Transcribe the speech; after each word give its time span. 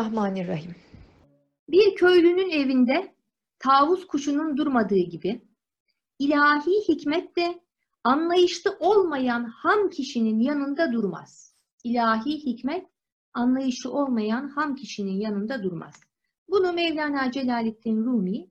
Bismillahirrahmanirrahim. 0.00 0.74
Bir 1.68 1.94
köylünün 1.94 2.50
evinde 2.50 3.14
tavus 3.58 4.06
kuşunun 4.06 4.56
durmadığı 4.56 4.98
gibi 5.10 5.42
ilahi 6.18 6.88
hikmet 6.88 7.36
de 7.36 7.60
anlayışlı 8.04 8.76
olmayan 8.80 9.44
ham 9.44 9.90
kişinin 9.90 10.40
yanında 10.40 10.92
durmaz. 10.92 11.54
İlahi 11.84 12.30
hikmet 12.30 12.86
anlayışı 13.34 13.90
olmayan 13.90 14.48
ham 14.48 14.74
kişinin 14.74 15.20
yanında 15.20 15.62
durmaz. 15.62 15.94
Bunu 16.48 16.72
Mevlana 16.72 17.32
Celaleddin 17.32 18.04
Rumi 18.04 18.50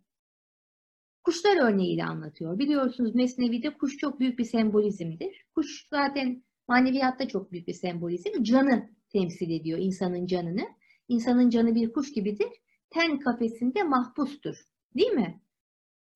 kuşlar 1.23 1.71
örneğiyle 1.71 2.05
anlatıyor. 2.05 2.59
Biliyorsunuz 2.59 3.15
Mesnevi'de 3.15 3.77
kuş 3.77 3.97
çok 3.97 4.19
büyük 4.19 4.39
bir 4.39 4.45
sembolizmdir. 4.45 5.45
Kuş 5.55 5.87
zaten 5.89 6.43
maneviyatta 6.67 7.27
çok 7.27 7.51
büyük 7.51 7.67
bir 7.67 7.73
sembolizm. 7.73 8.43
Canı 8.43 8.89
temsil 9.09 9.49
ediyor 9.49 9.79
insanın 9.79 10.25
canını. 10.25 10.78
İnsanın 11.09 11.49
canı 11.49 11.75
bir 11.75 11.93
kuş 11.93 12.13
gibidir. 12.13 12.49
Ten 12.89 13.19
kafesinde 13.19 13.83
mahpustur. 13.83 14.55
Değil 14.97 15.11
mi? 15.11 15.41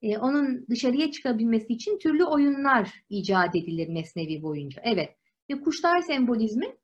Ee, 0.02 0.18
onun 0.18 0.68
dışarıya 0.70 1.12
çıkabilmesi 1.12 1.74
için 1.74 2.00
türlü 2.00 2.26
oyunlar 2.26 2.94
icat 3.10 3.56
edilir 3.56 3.88
Mesnevi 3.88 4.42
boyunca. 4.42 4.82
Evet. 4.86 5.10
Ve 5.50 5.62
kuşlar 5.62 6.02
sembolizmi 6.02 6.78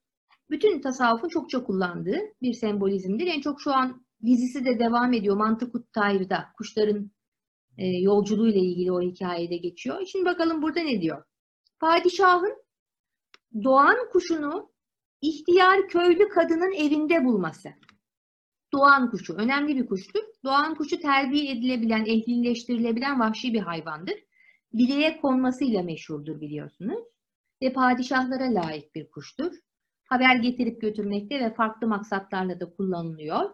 bütün 0.50 0.81
tasavvufun 0.81 1.27
çokça 1.27 1.64
kullandığı 1.64 2.20
bir 2.41 2.53
sembolizmdir. 2.53 3.27
En 3.27 3.41
çok 3.41 3.62
şu 3.62 3.73
an 3.73 4.05
dizisi 4.26 4.66
de 4.66 4.80
devam 4.80 5.14
ediyor. 5.14 5.38
Mantıkut 5.38 5.94
Tayr'da 5.94 6.45
kuşların 6.58 7.12
e, 7.78 7.88
yolculuğuyla 7.88 8.59
ilgili 8.59 8.91
o 8.91 9.02
hikayede 9.02 9.58
geçiyor. 9.58 10.06
Şimdi 10.06 10.25
bakalım 10.25 10.62
burada 10.62 10.80
ne 10.80 11.02
diyor? 11.02 11.23
Padişahın 11.80 12.64
doğan 13.64 13.97
kuşunu 14.12 14.72
ihtiyar 15.22 15.88
köylü 15.88 16.30
kadının 16.30 16.73
evinde 16.73 17.25
bulması. 17.25 17.69
Doğan 18.73 19.12
kuşu 19.12 19.34
önemli 19.34 19.75
bir 19.75 19.86
kuştur. 19.86 20.23
Doğan 20.44 20.75
kuşu 20.75 21.00
terbiye 21.00 21.52
edilebilen, 21.52 22.06
ehlileştirilebilen 22.06 23.20
vahşi 23.20 23.53
bir 23.53 23.59
hayvandır. 23.59 24.16
Bileğe 24.73 25.22
konmasıyla 25.22 25.84
meşhurdur 25.84 26.42
biliyorsunuz. 26.42 27.03
Ve 27.62 27.73
padişahlara 27.73 28.53
layık 28.53 28.95
bir 28.95 29.12
kuştur. 29.12 29.53
Haber 30.03 30.36
getirip 30.36 30.81
götürmekte 30.81 31.40
ve 31.40 31.53
farklı 31.53 31.88
maksatlarla 31.88 32.59
da 32.59 32.73
kullanılıyor. 32.73 33.50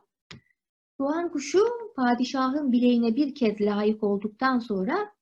Doğan 1.00 1.32
kuşu 1.32 1.64
padişahın 1.96 2.72
bileğine 2.72 3.16
bir 3.16 3.36
kez 3.36 3.62
layık 3.62 4.04
olduktan 4.04 4.60
sonra 4.60 5.16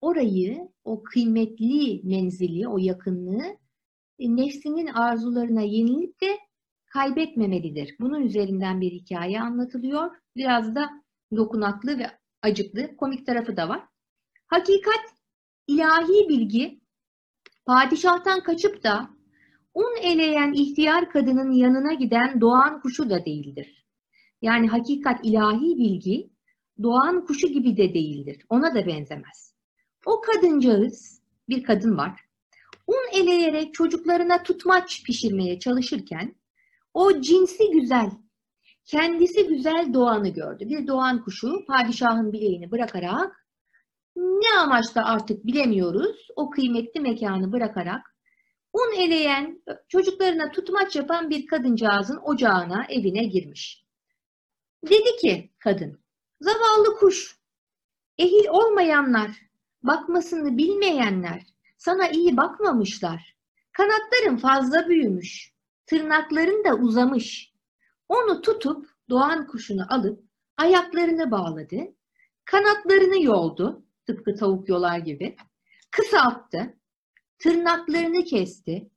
orayı, 0.00 0.68
o 0.84 1.02
kıymetli 1.02 2.00
menzili, 2.04 2.68
o 2.68 2.78
yakınlığı 2.78 3.56
e, 4.18 4.36
nefsinin 4.36 4.86
arzularına 4.86 5.62
yenilip 5.62 6.20
de 6.20 6.38
kaybetmemelidir. 6.86 7.96
Bunun 8.00 8.22
üzerinden 8.22 8.80
bir 8.80 8.90
hikaye 8.90 9.40
anlatılıyor. 9.40 10.10
Biraz 10.36 10.74
da 10.74 10.90
dokunaklı 11.36 11.98
ve 11.98 12.10
acıklı, 12.42 12.96
komik 12.96 13.26
tarafı 13.26 13.56
da 13.56 13.68
var. 13.68 13.84
Hakikat, 14.46 15.00
ilahi 15.66 16.28
bilgi, 16.28 16.80
padişahtan 17.66 18.40
kaçıp 18.40 18.84
da 18.84 19.10
un 19.74 19.96
eleyen 20.02 20.52
ihtiyar 20.52 21.10
kadının 21.10 21.50
yanına 21.50 21.92
giden 21.92 22.40
doğan 22.40 22.80
kuşu 22.80 23.10
da 23.10 23.24
değildir. 23.24 23.86
Yani 24.42 24.68
hakikat 24.68 25.20
ilahi 25.26 25.78
bilgi 25.78 26.30
doğan 26.82 27.26
kuşu 27.26 27.48
gibi 27.48 27.76
de 27.76 27.94
değildir. 27.94 28.46
Ona 28.48 28.74
da 28.74 28.86
benzemez. 28.86 29.54
O 30.06 30.20
kadıncağız, 30.20 31.22
bir 31.48 31.62
kadın 31.62 31.96
var, 31.96 32.20
un 32.86 33.20
eleyerek 33.20 33.74
çocuklarına 33.74 34.42
tutmaç 34.42 35.04
pişirmeye 35.04 35.58
çalışırken 35.58 36.34
o 36.96 37.20
cinsi 37.20 37.70
güzel, 37.70 38.10
kendisi 38.84 39.46
güzel 39.46 39.94
doğanı 39.94 40.28
gördü. 40.28 40.68
Bir 40.68 40.86
doğan 40.86 41.24
kuşu 41.24 41.64
padişahın 41.66 42.32
bileğini 42.32 42.70
bırakarak 42.70 43.46
ne 44.16 44.60
amaçla 44.60 45.04
artık 45.04 45.46
bilemiyoruz 45.46 46.28
o 46.36 46.50
kıymetli 46.50 47.00
mekanı 47.00 47.52
bırakarak 47.52 48.16
un 48.72 48.94
eleyen, 49.00 49.62
çocuklarına 49.88 50.50
tutmaç 50.50 50.96
yapan 50.96 51.30
bir 51.30 51.46
kadıncağızın 51.46 52.16
ocağına, 52.16 52.86
evine 52.88 53.24
girmiş. 53.24 53.84
Dedi 54.88 55.16
ki 55.20 55.50
kadın, 55.58 56.00
zavallı 56.40 56.96
kuş, 56.98 57.38
ehil 58.18 58.48
olmayanlar, 58.48 59.30
bakmasını 59.82 60.58
bilmeyenler 60.58 61.42
sana 61.78 62.08
iyi 62.08 62.36
bakmamışlar. 62.36 63.36
Kanatların 63.72 64.36
fazla 64.36 64.88
büyümüş, 64.88 65.55
tırnakların 65.86 66.64
da 66.64 66.74
uzamış. 66.74 67.52
Onu 68.08 68.42
tutup 68.42 68.90
doğan 69.10 69.46
kuşunu 69.46 69.86
alıp 69.94 70.24
ayaklarını 70.56 71.30
bağladı, 71.30 71.76
kanatlarını 72.44 73.22
yoldu, 73.22 73.84
tıpkı 74.06 74.34
tavuk 74.34 74.68
yolar 74.68 74.98
gibi, 74.98 75.36
kısalttı, 75.90 76.78
tırnaklarını 77.38 78.24
kesti, 78.24 78.90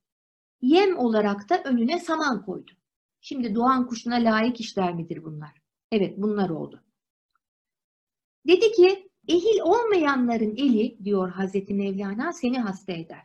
yem 0.62 0.98
olarak 0.98 1.48
da 1.48 1.62
önüne 1.62 2.00
saman 2.00 2.44
koydu. 2.44 2.70
Şimdi 3.20 3.54
doğan 3.54 3.86
kuşuna 3.86 4.14
layık 4.14 4.60
işler 4.60 4.94
midir 4.94 5.24
bunlar? 5.24 5.62
Evet 5.92 6.14
bunlar 6.18 6.50
oldu. 6.50 6.84
Dedi 8.46 8.72
ki 8.72 9.10
ehil 9.28 9.60
olmayanların 9.60 10.56
eli 10.56 11.04
diyor 11.04 11.30
Hazreti 11.30 11.74
Mevlana 11.74 12.32
seni 12.32 12.60
hasta 12.60 12.92
eder. 12.92 13.22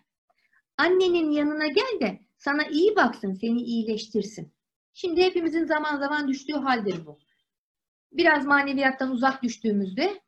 Annenin 0.78 1.32
yanına 1.32 1.68
gel 1.68 2.00
de 2.02 2.20
sana 2.46 2.64
iyi 2.64 2.96
baksın, 2.96 3.34
seni 3.34 3.62
iyileştirsin. 3.62 4.54
Şimdi 4.94 5.24
hepimizin 5.24 5.66
zaman 5.66 5.98
zaman 5.98 6.28
düştüğü 6.28 6.54
haldir 6.54 7.06
bu. 7.06 7.20
Biraz 8.12 8.46
maneviyattan 8.46 9.12
uzak 9.12 9.44
düştüğümüzde 9.44 10.22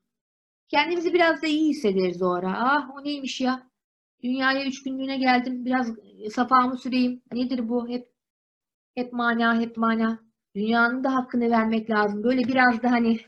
kendimizi 0.67 1.13
biraz 1.13 1.41
da 1.41 1.47
iyi 1.47 1.69
hissederiz 1.69 2.21
o 2.21 2.29
ara. 2.29 2.53
Ah 2.57 2.89
o 2.95 3.03
neymiş 3.03 3.41
ya? 3.41 3.69
Dünyaya 4.23 4.65
üç 4.65 4.83
günlüğüne 4.83 5.17
geldim. 5.17 5.65
Biraz 5.65 5.91
safamı 6.31 6.77
süreyim. 6.77 7.21
Nedir 7.33 7.69
bu? 7.69 7.89
Hep 7.89 8.09
hep 8.95 9.13
mana, 9.13 9.59
hep 9.61 9.77
mana. 9.77 10.19
Dünyanın 10.55 11.03
da 11.03 11.15
hakkını 11.15 11.49
vermek 11.49 11.89
lazım. 11.89 12.23
Böyle 12.23 12.43
biraz 12.43 12.83
da 12.83 12.91
hani 12.91 13.19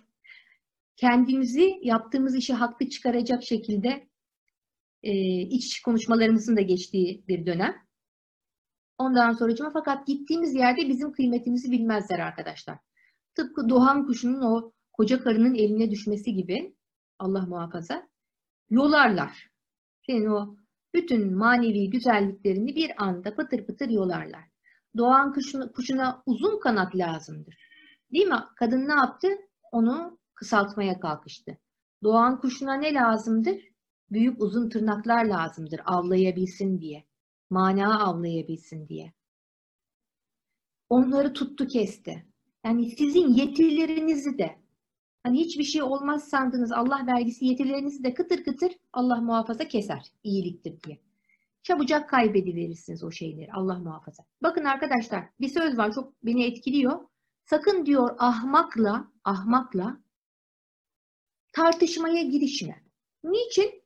kendimizi 0.96 1.80
yaptığımız 1.84 2.36
işi 2.36 2.54
haklı 2.54 2.90
çıkaracak 2.90 3.44
şekilde 3.44 4.08
e, 5.04 5.12
iç 5.42 5.82
konuşmalarımızın 5.82 6.58
da 6.58 6.62
geçtiği 6.62 7.24
bir 7.28 7.46
dönem. 7.46 7.89
Ondan 9.00 9.34
sonra 9.34 9.72
fakat 9.74 10.08
gittiğimiz 10.08 10.56
yerde 10.56 10.90
bizim 10.90 11.12
kıymetimizi 11.12 11.72
bilmezler 11.72 12.20
arkadaşlar. 12.20 12.78
Tıpkı 13.36 13.70
doğan 13.70 14.06
kuşunun 14.06 14.42
o 14.42 14.72
koca 14.94 15.24
karının 15.24 15.56
eline 15.56 15.92
düşmesi 15.92 16.34
gibi 16.34 16.76
Allah 17.20 17.42
muhafaza 17.42 18.08
yolarlar. 18.70 19.50
Senin 20.06 20.26
o 20.26 20.56
bütün 20.94 21.38
manevi 21.38 21.90
güzelliklerini 21.90 22.76
bir 22.76 23.04
anda 23.04 23.36
pıtır 23.36 23.66
pıtır 23.66 23.90
yolarlar. 23.90 24.44
Doğan 24.98 25.34
kuşuna, 25.34 25.72
kuşuna 25.72 26.24
uzun 26.26 26.60
kanat 26.60 26.96
lazımdır. 26.96 27.58
Değil 28.14 28.28
mi? 28.28 28.40
Kadın 28.56 28.88
ne 28.88 28.94
yaptı? 28.94 29.28
Onu 29.72 30.20
kısaltmaya 30.36 31.00
kalkıştı. 31.00 31.58
Doğan 32.04 32.40
kuşuna 32.40 32.74
ne 32.74 32.94
lazımdır? 32.94 33.70
Büyük 34.12 34.42
uzun 34.42 34.70
tırnaklar 34.70 35.26
lazımdır 35.26 35.82
avlayabilsin 35.86 36.80
diye. 36.82 37.09
Mana 37.50 38.04
avlayabilsin 38.04 38.88
diye. 38.88 39.14
Onları 40.90 41.34
tuttu 41.34 41.68
kesti. 41.68 42.26
Yani 42.66 42.92
sizin 42.92 43.28
yetilerinizi 43.28 44.38
de 44.38 44.60
hani 45.24 45.40
hiçbir 45.40 45.64
şey 45.64 45.82
olmaz 45.82 46.30
sandınız 46.30 46.72
Allah 46.72 47.08
vergisi 47.08 47.46
yetilerinizi 47.46 48.04
de 48.04 48.14
kıtır 48.14 48.44
kıtır 48.44 48.72
Allah 48.94 49.22
muhafaza 49.22 49.68
keser 49.68 50.12
iyiliktir 50.24 50.84
diye. 50.84 51.00
Çabucak 51.64 52.10
kaybediverirsiniz 52.10 53.04
o 53.04 53.12
şeyleri. 53.12 53.52
Allah 53.54 53.80
muhafaza. 53.80 54.24
Bakın 54.44 54.66
arkadaşlar 54.66 55.30
bir 55.40 55.48
söz 55.48 55.78
var 55.78 55.94
çok 55.94 56.26
beni 56.26 56.44
etkiliyor. 56.46 57.00
Sakın 57.46 57.86
diyor 57.86 58.16
ahmakla, 58.20 59.12
ahmakla 59.24 59.98
tartışmaya 61.54 62.24
girişme. 62.24 62.84
Niçin? 63.24 63.84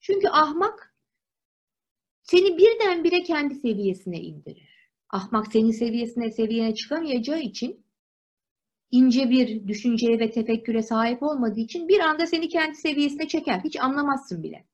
Çünkü 0.00 0.28
ahmak 0.28 0.85
seni 2.26 2.58
birdenbire 2.58 3.22
kendi 3.22 3.54
seviyesine 3.54 4.20
indirir. 4.20 4.90
Ahmak 5.10 5.52
senin 5.52 5.70
seviyesine, 5.70 6.30
seviyene 6.30 6.74
çıkamayacağı 6.74 7.40
için 7.40 7.86
ince 8.90 9.30
bir 9.30 9.68
düşünceye 9.68 10.18
ve 10.18 10.30
tefekküre 10.30 10.82
sahip 10.82 11.22
olmadığı 11.22 11.60
için 11.60 11.88
bir 11.88 12.00
anda 12.00 12.26
seni 12.26 12.48
kendi 12.48 12.76
seviyesine 12.76 13.28
çeker. 13.28 13.60
Hiç 13.64 13.80
anlamazsın 13.80 14.42
bile. 14.42 14.66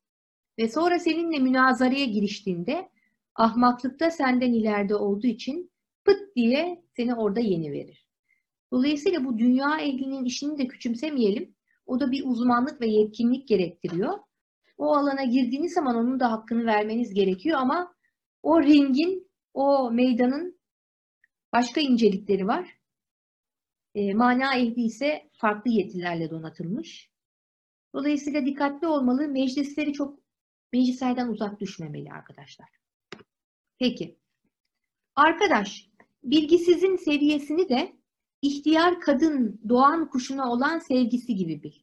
Ve 0.58 0.68
sonra 0.68 0.98
seninle 0.98 1.38
münazaraya 1.38 2.04
giriştiğinde 2.04 2.88
ahmaklıkta 3.34 4.10
senden 4.10 4.52
ileride 4.52 4.96
olduğu 4.96 5.26
için 5.26 5.70
pıt 6.04 6.36
diye 6.36 6.84
seni 6.96 7.14
orada 7.14 7.40
yeni 7.40 7.72
verir. 7.72 8.06
Dolayısıyla 8.72 9.24
bu 9.24 9.38
dünya 9.38 9.78
ehlinin 9.78 10.24
işini 10.24 10.58
de 10.58 10.66
küçümsemeyelim. 10.66 11.54
O 11.86 12.00
da 12.00 12.10
bir 12.10 12.24
uzmanlık 12.26 12.80
ve 12.80 12.86
yetkinlik 12.86 13.48
gerektiriyor. 13.48 14.18
O 14.82 14.94
alana 14.94 15.24
girdiğiniz 15.24 15.72
zaman 15.72 15.96
onun 15.96 16.20
da 16.20 16.32
hakkını 16.32 16.66
vermeniz 16.66 17.14
gerekiyor 17.14 17.58
ama 17.58 17.94
o 18.42 18.62
ringin, 18.62 19.30
o 19.54 19.90
meydanın 19.90 20.60
başka 21.52 21.80
incelikleri 21.80 22.46
var. 22.46 22.78
E, 23.94 24.14
mana 24.14 24.56
ehli 24.56 24.82
ise 24.82 25.30
farklı 25.32 25.70
yetilerle 25.70 26.30
donatılmış. 26.30 27.10
Dolayısıyla 27.94 28.46
dikkatli 28.46 28.86
olmalı. 28.86 29.28
Meclisleri 29.28 29.92
çok 29.92 30.18
meclislerden 30.72 31.28
uzak 31.28 31.60
düşmemeli 31.60 32.12
arkadaşlar. 32.12 32.68
Peki. 33.78 34.18
Arkadaş, 35.16 35.90
bilgisizin 36.24 36.96
seviyesini 36.96 37.68
de 37.68 37.96
ihtiyar 38.42 39.00
kadın 39.00 39.60
doğan 39.68 40.10
kuşuna 40.10 40.52
olan 40.52 40.78
sevgisi 40.78 41.34
gibi 41.34 41.62
bil. 41.62 41.74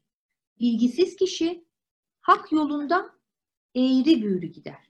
Bilgisiz 0.60 1.16
kişi 1.16 1.69
hak 2.30 2.52
yolunda 2.52 3.10
eğri 3.76 4.24
büğrü 4.24 4.46
gider. 4.46 4.90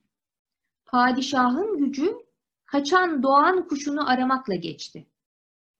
Padişahın 0.85 1.77
gücü 1.77 2.17
kaçan 2.65 3.23
doğan 3.23 3.67
kuşunu 3.67 4.09
aramakla 4.09 4.55
geçti. 4.55 5.07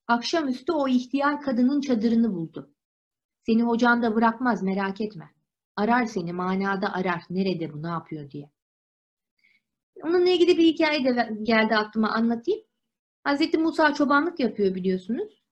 Akşamüstü 0.06 0.72
o 0.72 0.88
ihtiyar 0.88 1.40
kadının 1.40 1.80
çadırını 1.80 2.34
buldu. 2.34 2.74
Seni 3.46 3.62
hocan 3.62 4.02
da 4.02 4.14
bırakmaz 4.14 4.62
merak 4.62 5.00
etme. 5.00 5.30
Arar 5.76 6.04
seni 6.04 6.32
manada 6.32 6.92
arar. 6.92 7.22
Nerede 7.30 7.72
bu 7.72 7.82
ne 7.82 7.88
yapıyor 7.88 8.30
diye. 8.30 8.50
Onunla 10.02 10.30
ilgili 10.30 10.58
bir 10.58 10.64
hikaye 10.64 11.04
de 11.04 11.38
geldi 11.42 11.76
aklıma 11.76 12.10
anlatayım. 12.10 12.60
Hazreti 13.24 13.58
Musa 13.58 13.94
çobanlık 13.94 14.40
yapıyor 14.40 14.74
biliyorsunuz. 14.74 15.42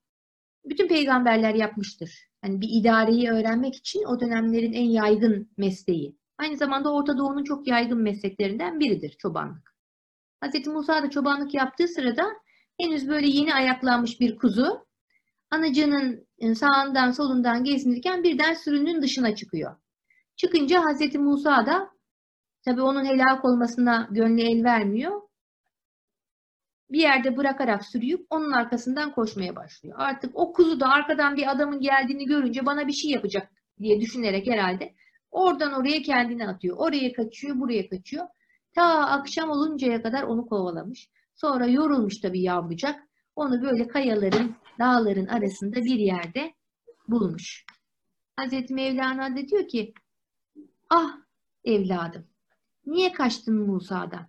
Bütün 0.65 0.89
peygamberler 0.89 1.55
yapmıştır. 1.55 2.28
Hani 2.43 2.61
bir 2.61 2.69
idareyi 2.81 3.31
öğrenmek 3.31 3.77
için 3.77 4.05
o 4.05 4.21
dönemlerin 4.21 4.73
en 4.73 4.91
yaygın 4.91 5.51
mesleği. 5.57 6.19
Aynı 6.39 6.57
zamanda 6.57 6.93
Orta 6.93 7.19
Doğu'nun 7.19 7.45
çok 7.45 7.69
yaygın 7.69 8.03
mesleklerinden 8.03 8.81
biridir 8.81 9.17
çobanlık. 9.19 9.75
Hazreti 10.41 10.71
Musa 10.71 11.03
da 11.03 11.11
çobanlık 11.11 11.55
yaptığı 11.55 11.89
sırada 11.89 12.27
henüz 12.81 13.09
böyle 13.09 13.29
yeni 13.29 13.55
ayaklanmış 13.55 14.21
bir 14.21 14.37
kuzu 14.39 14.87
anacının 15.51 16.27
e, 16.39 16.55
sağından 16.55 17.11
solundan 17.11 17.65
gezinirken 17.65 18.23
birden 18.23 18.55
sürünün 18.55 19.03
dışına 19.03 19.35
çıkıyor. 19.35 19.77
Çıkınca 20.37 20.85
Hazreti 20.85 21.19
Musa 21.19 21.67
da 21.67 21.91
tabi 22.65 22.83
onun 22.83 23.05
helak 23.05 23.45
olmasına 23.45 24.09
gönlü 24.11 24.43
el 24.43 24.65
vermiyor. 24.65 25.28
Bir 26.91 26.99
yerde 26.99 27.37
bırakarak 27.37 27.85
sürüyüp 27.85 28.27
onun 28.31 28.51
arkasından 28.51 29.13
koşmaya 29.13 29.57
başlıyor. 29.57 29.97
Artık 29.99 30.31
o 30.35 30.53
kuzu 30.53 30.81
da 30.81 30.89
arkadan 30.89 31.37
bir 31.37 31.51
adamın 31.51 31.81
geldiğini 31.81 32.25
görünce 32.27 32.67
bana 32.67 32.87
bir 32.87 32.93
şey 32.93 33.11
yapacak 33.11 33.51
diye 33.79 34.01
düşünerek 34.01 34.47
herhalde 34.47 34.95
oradan 35.31 35.73
oraya 35.73 36.03
kendini 36.03 36.49
atıyor. 36.49 36.77
Oraya 36.77 37.13
kaçıyor, 37.13 37.61
buraya 37.61 37.89
kaçıyor. 37.89 38.27
Ta 38.75 38.85
akşam 39.07 39.51
oluncaya 39.51 40.03
kadar 40.03 40.23
onu 40.23 40.47
kovalamış. 40.47 41.11
Sonra 41.35 41.67
yorulmuş 41.67 42.21
tabii 42.21 42.43
yavrucak. 42.43 43.01
Onu 43.37 43.63
böyle 43.63 43.89
kayaların, 43.89 44.57
dağların 44.79 45.27
arasında 45.27 45.77
bir 45.85 45.99
yerde 45.99 46.55
bulmuş. 47.09 47.65
Hazreti 48.37 48.75
Mevlana 48.75 49.37
da 49.37 49.49
diyor 49.49 49.69
ki 49.69 49.93
Ah 50.91 51.17
evladım 51.65 52.27
niye 52.87 53.13
kaçtın 53.13 53.55
Musa'dan? 53.55 54.27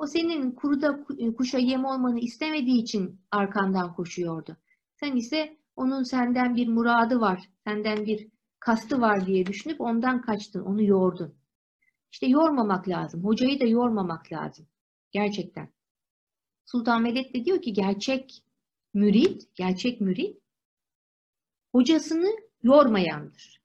O 0.00 0.06
senin 0.06 0.50
kuruda 0.50 1.04
kuşa 1.36 1.58
yem 1.58 1.84
olmanı 1.84 2.20
istemediği 2.20 2.82
için 2.82 3.20
arkandan 3.30 3.94
koşuyordu. 3.94 4.56
Sen 4.94 5.16
ise 5.16 5.56
onun 5.76 6.02
senden 6.02 6.56
bir 6.56 6.68
muradı 6.68 7.20
var, 7.20 7.50
senden 7.64 8.06
bir 8.06 8.28
kastı 8.60 9.00
var 9.00 9.26
diye 9.26 9.46
düşünüp 9.46 9.80
ondan 9.80 10.22
kaçtın, 10.22 10.60
onu 10.60 10.82
yordun. 10.82 11.34
İşte 12.12 12.26
yormamak 12.26 12.88
lazım. 12.88 13.24
Hocayı 13.24 13.60
da 13.60 13.64
yormamak 13.64 14.32
lazım. 14.32 14.66
Gerçekten. 15.10 15.68
Sultan 16.64 17.04
Veled 17.04 17.34
de 17.34 17.44
diyor 17.44 17.62
ki 17.62 17.72
gerçek 17.72 18.44
mürit, 18.94 19.54
gerçek 19.54 20.00
mürit 20.00 20.42
hocasını 21.72 22.30
yormayandır. 22.62 23.62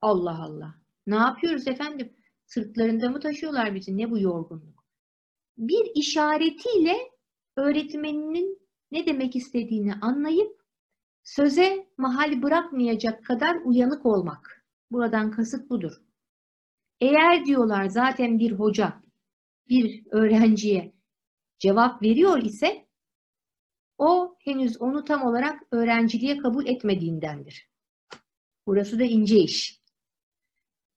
Allah 0.00 0.42
Allah. 0.42 0.74
Ne 1.06 1.16
yapıyoruz 1.16 1.68
efendim? 1.68 2.12
Sırtlarında 2.46 3.08
mı 3.10 3.20
taşıyorlar 3.20 3.74
bizi? 3.74 3.96
Ne 3.96 4.10
bu 4.10 4.18
yorgunluk? 4.18 4.77
Bir 5.58 5.90
işaretiyle 5.94 6.96
öğretmeninin 7.56 8.68
ne 8.92 9.06
demek 9.06 9.36
istediğini 9.36 9.94
anlayıp 9.94 10.62
söze 11.22 11.86
mahal 11.96 12.42
bırakmayacak 12.42 13.24
kadar 13.24 13.56
uyanık 13.64 14.06
olmak. 14.06 14.64
Buradan 14.90 15.30
kasıt 15.30 15.70
budur. 15.70 15.92
Eğer 17.00 17.44
diyorlar 17.44 17.84
zaten 17.84 18.38
bir 18.38 18.52
hoca 18.52 19.02
bir 19.68 20.06
öğrenciye 20.10 20.92
cevap 21.58 22.02
veriyor 22.02 22.42
ise 22.42 22.88
o 23.98 24.36
henüz 24.38 24.80
onu 24.80 25.04
tam 25.04 25.22
olarak 25.22 25.62
öğrenciliğe 25.70 26.38
kabul 26.38 26.66
etmediğindendir. 26.66 27.70
Burası 28.66 28.98
da 28.98 29.04
ince 29.04 29.38
iş. 29.38 29.82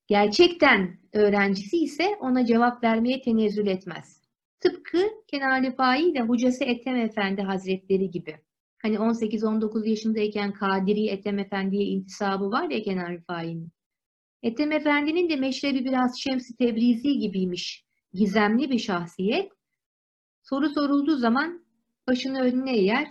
Gerçekten 0.07 0.99
öğrencisi 1.13 1.77
ise 1.77 2.17
ona 2.19 2.45
cevap 2.45 2.83
vermeye 2.83 3.21
tenezzül 3.21 3.67
etmez. 3.67 4.20
Tıpkı 4.61 5.11
Kenan 5.27 5.75
Fai 5.75 6.09
ile 6.09 6.21
hocası 6.21 6.63
Ethem 6.63 6.95
Efendi 6.95 7.41
Hazretleri 7.41 8.11
gibi. 8.11 8.35
Hani 8.81 8.95
18-19 8.95 9.89
yaşındayken 9.89 10.53
Kadiri 10.53 11.07
Ethem 11.07 11.39
Efendi'ye 11.39 11.83
intisabı 11.83 12.51
var 12.51 12.69
ya 12.69 12.83
Kenan 12.83 13.11
Rifai'nin. 13.11 13.71
Ethem 14.43 14.71
Efendi'nin 14.71 15.29
de 15.29 15.35
meşrebi 15.35 15.85
biraz 15.85 16.19
Şems-i 16.19 16.55
Tebrizi 16.57 17.17
gibiymiş. 17.17 17.85
Gizemli 18.13 18.71
bir 18.71 18.79
şahsiyet. 18.79 19.51
Soru 20.43 20.69
sorulduğu 20.69 21.15
zaman 21.15 21.65
başını 22.07 22.41
önüne 22.41 22.77
eğer. 22.77 23.07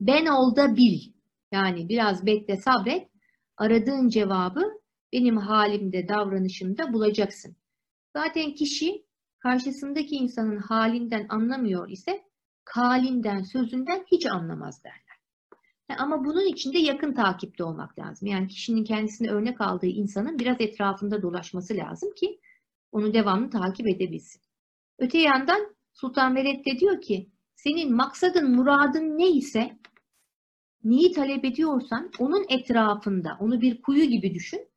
Ben 0.00 0.26
ol 0.26 0.56
da 0.56 0.76
bil. 0.76 1.00
Yani 1.52 1.88
biraz 1.88 2.26
bekle 2.26 2.56
sabret. 2.56 3.08
Aradığın 3.56 4.08
cevabı 4.08 4.62
benim 5.12 5.36
halimde, 5.36 6.08
davranışımda 6.08 6.92
bulacaksın. 6.92 7.56
Zaten 8.12 8.54
kişi 8.54 9.05
karşısındaki 9.38 10.14
insanın 10.14 10.58
halinden 10.58 11.26
anlamıyor 11.28 11.88
ise 11.88 12.24
kalinden, 12.64 13.42
sözünden 13.42 14.04
hiç 14.12 14.26
anlamaz 14.26 14.84
derler. 14.84 15.16
Ama 15.98 16.24
bunun 16.24 16.46
için 16.52 16.72
de 16.72 16.78
yakın 16.78 17.12
takipte 17.12 17.64
olmak 17.64 17.98
lazım. 17.98 18.28
Yani 18.28 18.48
kişinin 18.48 18.84
kendisine 18.84 19.30
örnek 19.30 19.60
aldığı 19.60 19.86
insanın 19.86 20.38
biraz 20.38 20.60
etrafında 20.60 21.22
dolaşması 21.22 21.74
lazım 21.76 22.10
ki 22.16 22.40
onu 22.92 23.14
devamlı 23.14 23.50
takip 23.50 23.88
edebilsin. 23.88 24.42
Öte 24.98 25.18
yandan 25.18 25.76
Sultan 25.92 26.34
Veled 26.36 26.64
de 26.66 26.80
diyor 26.80 27.00
ki 27.00 27.30
senin 27.54 27.96
maksadın, 27.96 28.56
muradın 28.56 29.18
neyse 29.18 29.78
neyi 30.84 31.12
talep 31.12 31.44
ediyorsan 31.44 32.10
onun 32.18 32.46
etrafında, 32.48 33.36
onu 33.40 33.60
bir 33.60 33.82
kuyu 33.82 34.04
gibi 34.04 34.34
düşün. 34.34 34.68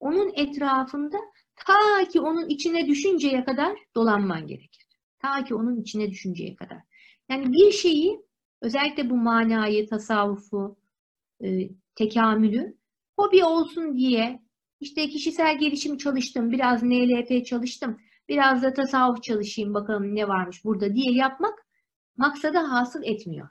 Onun 0.00 0.32
etrafında 0.34 1.16
ta 1.56 2.08
ki 2.08 2.20
onun 2.20 2.48
içine 2.48 2.86
düşünceye 2.86 3.44
kadar 3.44 3.76
dolanman 3.96 4.46
gerekir. 4.46 4.86
Ta 5.18 5.44
ki 5.44 5.54
onun 5.54 5.80
içine 5.80 6.10
düşünceye 6.10 6.56
kadar. 6.56 6.78
Yani 7.30 7.52
bir 7.52 7.72
şeyi 7.72 8.20
özellikle 8.60 9.10
bu 9.10 9.16
manayı, 9.16 9.88
tasavvufu, 9.88 10.76
e, 11.44 11.68
tekamülü 11.94 12.76
hobi 13.16 13.44
olsun 13.44 13.96
diye 13.96 14.42
işte 14.80 15.08
kişisel 15.08 15.58
gelişim 15.58 15.96
çalıştım, 15.96 16.50
biraz 16.50 16.82
NLP 16.82 17.44
çalıştım, 17.46 18.00
biraz 18.28 18.62
da 18.62 18.72
tasavvuf 18.72 19.22
çalışayım 19.22 19.74
bakalım 19.74 20.14
ne 20.14 20.28
varmış 20.28 20.64
burada 20.64 20.94
diye 20.94 21.12
yapmak 21.12 21.66
maksada 22.16 22.72
hasıl 22.72 23.02
etmiyor. 23.02 23.48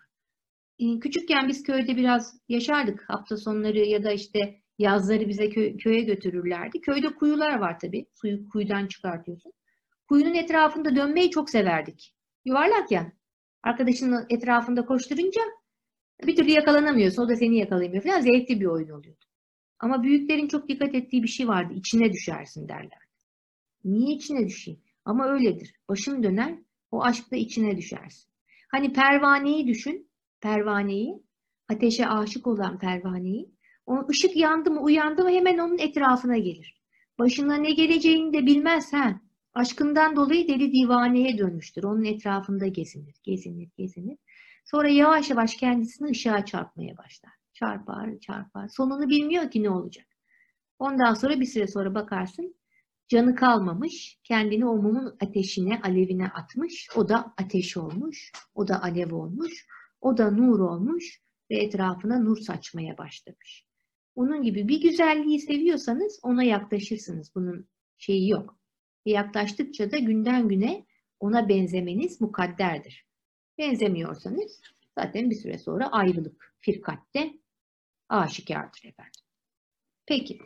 E, 0.79 0.99
küçükken 0.99 1.47
biz 1.47 1.63
köyde 1.63 1.97
biraz 1.97 2.39
yaşardık 2.49 3.09
hafta 3.09 3.37
sonları 3.37 3.79
ya 3.79 4.03
da 4.03 4.11
işte 4.11 4.60
yazları 4.81 5.29
bize 5.29 5.49
kö 5.49 5.77
köye 5.77 6.01
götürürlerdi. 6.01 6.81
Köyde 6.81 7.07
kuyular 7.07 7.59
var 7.59 7.79
tabii. 7.79 8.05
Suyu 8.13 8.49
kuyudan 8.49 8.87
çıkartıyorsun. 8.87 9.53
Kuyunun 10.09 10.33
etrafında 10.33 10.95
dönmeyi 10.95 11.31
çok 11.31 11.49
severdik. 11.49 12.15
Yuvarlak 12.45 12.91
ya. 12.91 13.11
Arkadaşının 13.63 14.25
etrafında 14.29 14.85
koşturunca 14.85 15.41
bir 16.27 16.35
türlü 16.35 16.51
yakalanamıyorsun. 16.51 17.23
O 17.23 17.29
da 17.29 17.35
seni 17.35 17.57
yakalayamıyor 17.57 18.03
falan. 18.03 18.21
Zevkli 18.21 18.59
bir 18.59 18.65
oyun 18.65 18.89
oluyordu. 18.89 19.25
Ama 19.79 20.03
büyüklerin 20.03 20.47
çok 20.47 20.69
dikkat 20.69 20.95
ettiği 20.95 21.23
bir 21.23 21.27
şey 21.27 21.47
vardı. 21.47 21.73
İçine 21.73 22.13
düşersin 22.13 22.69
derler. 22.69 23.01
Niye 23.85 24.15
içine 24.15 24.47
düşeyim? 24.47 24.79
Ama 25.05 25.27
öyledir. 25.27 25.73
Başın 25.89 26.23
döner, 26.23 26.55
o 26.91 27.03
aşkla 27.03 27.37
içine 27.37 27.77
düşersin. 27.77 28.31
Hani 28.67 28.93
pervaneyi 28.93 29.67
düşün, 29.67 30.09
pervaneyi, 30.41 31.23
ateşe 31.69 32.07
aşık 32.07 32.47
olan 32.47 32.79
pervaneyi. 32.79 33.51
O 33.85 34.07
ışık 34.09 34.37
yandı 34.37 34.71
mı, 34.71 34.81
uyandı 34.81 35.23
mı 35.23 35.29
hemen 35.29 35.57
onun 35.57 35.77
etrafına 35.77 36.37
gelir. 36.37 36.81
Başına 37.19 37.55
ne 37.55 37.71
geleceğini 37.71 38.33
de 38.33 38.45
bilmez 38.45 38.93
ha. 38.93 39.21
Aşkından 39.53 40.15
dolayı 40.15 40.47
deli 40.47 40.71
divaneye 40.71 41.37
dönmüştür. 41.37 41.83
Onun 41.83 42.03
etrafında 42.03 42.67
gezinir, 42.67 43.15
gezinir, 43.23 43.69
gezinir. 43.77 44.17
Sonra 44.65 44.89
yavaş 44.89 45.29
yavaş 45.29 45.55
kendisini 45.55 46.09
ışığa 46.09 46.45
çarpmaya 46.45 46.97
başlar. 46.97 47.31
Çarpar, 47.53 48.19
çarpar. 48.19 48.67
Sonunu 48.67 49.09
bilmiyor 49.09 49.51
ki 49.51 49.63
ne 49.63 49.69
olacak. 49.69 50.05
Ondan 50.79 51.13
sonra 51.13 51.39
bir 51.39 51.45
süre 51.45 51.67
sonra 51.67 51.95
bakarsın 51.95 52.55
canı 53.07 53.35
kalmamış. 53.35 54.19
Kendini 54.23 54.65
o 54.65 54.75
mumun 54.75 55.17
ateşine, 55.21 55.81
alevine 55.81 56.27
atmış. 56.27 56.89
O 56.95 57.09
da 57.09 57.33
ateş 57.37 57.77
olmuş. 57.77 58.31
O 58.55 58.67
da 58.67 58.83
alev 58.83 59.15
olmuş. 59.15 59.67
O 60.01 60.17
da 60.17 60.31
nur 60.31 60.59
olmuş. 60.59 61.21
ve 61.51 61.57
etrafına 61.57 62.19
nur 62.19 62.37
saçmaya 62.37 62.97
başlamış. 62.97 63.65
Onun 64.21 64.41
gibi 64.43 64.67
bir 64.67 64.81
güzelliği 64.81 65.39
seviyorsanız 65.39 66.19
ona 66.23 66.43
yaklaşırsınız. 66.43 67.35
Bunun 67.35 67.67
şeyi 67.97 68.29
yok. 68.29 68.57
Ve 69.05 69.11
yaklaştıkça 69.11 69.91
da 69.91 69.97
günden 69.97 70.47
güne 70.47 70.85
ona 71.19 71.49
benzemeniz 71.49 72.21
mukadderdir. 72.21 73.05
Benzemiyorsanız 73.57 74.61
zaten 74.97 75.29
bir 75.29 75.35
süre 75.35 75.57
sonra 75.57 75.87
ayrılık 75.91 76.55
firkatte 76.59 77.33
aşikardır 78.09 78.83
efendim. 78.85 79.21
Peki. 80.05 80.39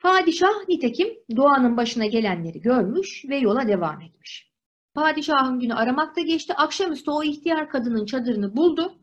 Padişah 0.00 0.68
nitekim 0.68 1.08
doğanın 1.36 1.76
başına 1.76 2.06
gelenleri 2.06 2.60
görmüş 2.60 3.24
ve 3.28 3.36
yola 3.36 3.68
devam 3.68 4.00
etmiş. 4.00 4.52
Padişahın 4.94 5.60
günü 5.60 5.74
aramakta 5.74 6.20
geçti. 6.20 6.54
Akşamüstü 6.54 7.10
o 7.10 7.22
ihtiyar 7.22 7.70
kadının 7.70 8.06
çadırını 8.06 8.56
buldu. 8.56 8.98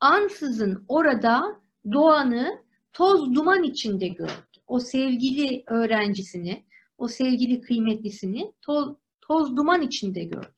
Ansızın 0.00 0.84
orada 0.88 1.60
Doğan'ı 1.92 2.69
toz 2.92 3.34
duman 3.34 3.62
içinde 3.62 4.08
gördü. 4.08 4.60
O 4.66 4.80
sevgili 4.80 5.62
öğrencisini, 5.66 6.64
o 6.98 7.08
sevgili 7.08 7.60
kıymetlisini 7.60 8.52
toz, 8.62 8.96
toz 9.20 9.56
duman 9.56 9.82
içinde 9.82 10.24
gördü. 10.24 10.54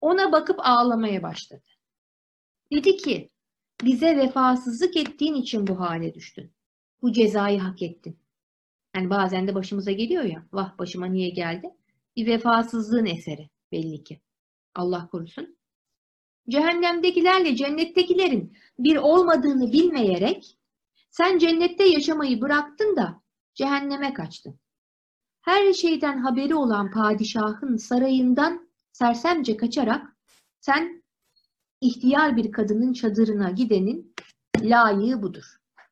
Ona 0.00 0.32
bakıp 0.32 0.56
ağlamaya 0.60 1.22
başladı. 1.22 1.64
Dedi 2.72 2.96
ki, 2.96 3.30
bize 3.84 4.16
vefasızlık 4.16 4.96
ettiğin 4.96 5.34
için 5.34 5.66
bu 5.66 5.80
hale 5.80 6.14
düştün. 6.14 6.52
Bu 7.02 7.12
cezayı 7.12 7.58
hak 7.58 7.82
ettin. 7.82 8.18
Yani 8.96 9.10
bazen 9.10 9.48
de 9.48 9.54
başımıza 9.54 9.92
geliyor 9.92 10.24
ya, 10.24 10.46
vah 10.52 10.78
başıma 10.78 11.06
niye 11.06 11.28
geldi? 11.28 11.70
Bir 12.16 12.26
vefasızlığın 12.26 13.06
eseri 13.06 13.50
belli 13.72 14.04
ki. 14.04 14.20
Allah 14.74 15.08
korusun. 15.10 15.56
Cehennemdekilerle 16.48 17.56
cennettekilerin 17.56 18.56
bir 18.78 18.96
olmadığını 18.96 19.72
bilmeyerek 19.72 20.58
sen 21.16 21.38
cennette 21.38 21.84
yaşamayı 21.84 22.40
bıraktın 22.40 22.96
da 22.96 23.22
cehenneme 23.54 24.14
kaçtın. 24.14 24.60
Her 25.40 25.72
şeyden 25.72 26.18
haberi 26.18 26.54
olan 26.54 26.90
padişahın 26.90 27.76
sarayından 27.76 28.70
sersemce 28.92 29.56
kaçarak 29.56 30.16
sen 30.60 31.04
ihtiyar 31.80 32.36
bir 32.36 32.52
kadının 32.52 32.92
çadırına 32.92 33.50
gidenin 33.50 34.14
layığı 34.60 35.22
budur. 35.22 35.44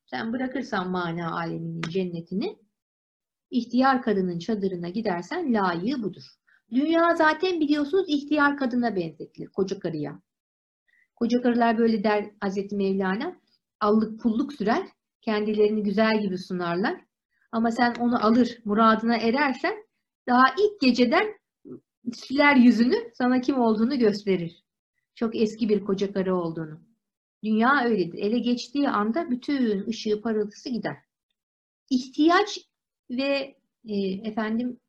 Sen 0.07 0.33
bırakırsan 0.33 0.91
mana 0.91 1.37
aleminin 1.37 1.83
cennetini, 1.83 2.59
ihtiyar 3.51 4.03
kadının 4.03 4.39
çadırına 4.39 4.89
gidersen 4.89 5.55
layığı 5.55 6.03
budur. 6.03 6.25
Dünya 6.71 7.15
zaten 7.15 7.61
biliyorsunuz 7.61 8.05
ihtiyar 8.09 8.57
kadına 8.57 8.97
benzetilir, 8.97 9.49
koca 9.49 9.79
karıya. 9.79 10.23
Koca 11.17 11.43
karılar 11.43 11.79
böyle 11.79 12.05
der 12.05 12.31
Hazreti 12.41 12.77
Mevlana, 12.77 13.41
allık 13.81 14.21
pulluk 14.21 14.53
sürer, 14.53 14.89
kendilerini 15.25 15.83
güzel 15.83 16.21
gibi 16.21 16.39
sunarlar. 16.39 17.01
Ama 17.53 17.71
sen 17.71 17.95
onu 17.95 18.27
alır, 18.27 18.59
muradına 18.65 19.17
erersen 19.17 19.75
daha 20.29 20.45
ilk 20.59 20.81
geceden 20.81 21.35
siler 22.13 22.57
yüzünü, 22.57 23.11
sana 23.15 23.41
kim 23.41 23.59
olduğunu 23.61 23.99
gösterir. 23.99 24.65
Çok 25.15 25.37
eski 25.37 25.69
bir 25.69 25.85
koca 25.85 26.13
karı 26.13 26.37
olduğunu. 26.37 26.81
Dünya 27.45 27.85
öyledir. 27.85 28.19
Ele 28.19 28.39
geçtiği 28.39 28.89
anda 28.89 29.31
bütün 29.31 29.87
ışığı 29.89 30.23
parıltısı 30.23 30.69
gider. 30.69 30.97
İhtiyaç 31.91 32.59
ve 33.11 33.57
e, 33.89 33.97
efendim 34.29 34.81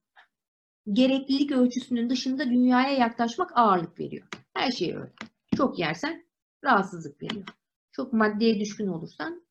gereklilik 0.92 1.52
ölçüsünün 1.52 2.10
dışında 2.10 2.46
dünyaya 2.46 2.94
yaklaşmak 2.98 3.58
ağırlık 3.58 4.00
veriyor. 4.00 4.28
Her 4.54 4.72
şey 4.72 4.96
öyle. 4.96 5.14
Çok 5.58 5.80
yersen 5.80 6.26
rahatsızlık 6.64 7.24
veriyor. 7.24 7.46
Çok 7.92 8.14
maddeye 8.14 8.60
düşkün 8.60 8.88
olursan 8.88 9.45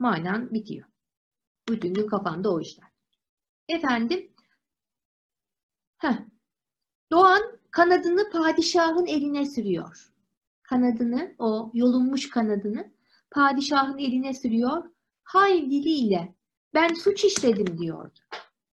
manan 0.00 0.54
bitiyor. 0.54 0.86
Bütün 1.68 1.94
gün 1.94 2.06
kafanda 2.06 2.52
o 2.52 2.60
işler. 2.60 2.88
Efendim, 3.68 4.32
heh, 5.98 6.16
Doğan 7.12 7.42
kanadını 7.70 8.30
padişahın 8.30 9.06
eline 9.06 9.46
sürüyor. 9.46 10.12
Kanadını, 10.62 11.34
o 11.38 11.70
yolunmuş 11.74 12.30
kanadını 12.30 12.92
padişahın 13.30 13.98
eline 13.98 14.34
sürüyor. 14.34 14.84
Hay 15.22 15.70
diliyle 15.70 16.34
ben 16.74 16.94
suç 16.94 17.24
işledim 17.24 17.78
diyordu. 17.78 18.18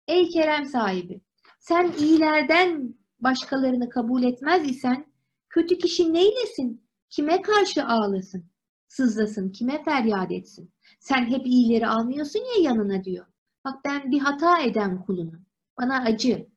Ey 0.08 0.30
kerem 0.30 0.66
sahibi, 0.66 1.22
sen 1.60 1.92
iyilerden 2.00 2.96
başkalarını 3.20 3.90
kabul 3.90 4.24
etmez 4.24 4.70
isen 4.70 5.06
kötü 5.50 5.78
kişi 5.78 6.14
neylesin? 6.14 6.88
Kime 7.10 7.42
karşı 7.42 7.86
ağlasın? 7.86 8.46
Sızlasın, 8.88 9.50
kime 9.50 9.84
feryat 9.84 10.32
etsin? 10.32 10.74
Sen 11.00 11.26
hep 11.26 11.46
iyileri 11.46 11.88
almıyorsun 11.88 12.40
ya 12.40 12.72
yanına 12.72 13.04
diyor. 13.04 13.26
Bak 13.66 13.86
ben 13.86 14.12
bir 14.12 14.20
hata 14.20 14.62
eden 14.62 15.02
kulunum. 15.06 15.46
Bana 15.78 16.04
acı. 16.04 16.48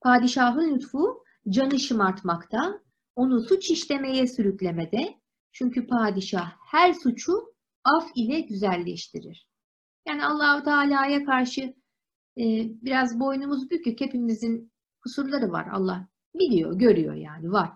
Padişahın 0.00 0.74
lütfu 0.74 1.24
canı 1.48 1.78
şımartmakta, 1.80 2.80
onu 3.16 3.40
suç 3.40 3.70
işlemeye 3.70 4.26
sürüklemede. 4.26 5.20
Çünkü 5.52 5.86
padişah 5.86 6.52
her 6.70 6.92
suçu 6.92 7.54
af 7.84 8.10
ile 8.14 8.40
güzelleştirir. 8.40 9.48
Yani 10.08 10.24
Allahu 10.24 10.64
Teala'ya 10.64 11.24
karşı 11.24 11.60
e, 12.38 12.44
biraz 12.82 13.20
boynumuz 13.20 13.70
bükük. 13.70 14.00
Hepimizin 14.00 14.72
kusurları 15.02 15.52
var. 15.52 15.68
Allah 15.72 16.08
biliyor, 16.34 16.78
görüyor 16.78 17.14
yani 17.14 17.52
var. 17.52 17.70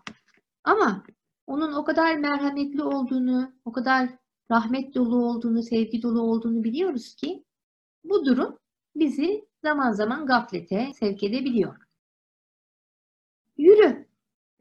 Ama 0.64 1.04
onun 1.46 1.72
o 1.72 1.84
kadar 1.84 2.16
merhametli 2.16 2.82
olduğunu, 2.82 3.52
o 3.64 3.72
kadar 3.72 4.08
rahmet 4.50 4.94
dolu 4.94 5.16
olduğunu, 5.16 5.62
sevgi 5.62 6.02
dolu 6.02 6.20
olduğunu 6.20 6.64
biliyoruz 6.64 7.14
ki 7.14 7.44
bu 8.04 8.24
durum 8.24 8.58
bizi 8.96 9.48
zaman 9.62 9.92
zaman 9.92 10.26
gaflete 10.26 10.92
sevk 11.00 11.22
edebiliyor. 11.22 11.76
Yürü, 13.58 14.06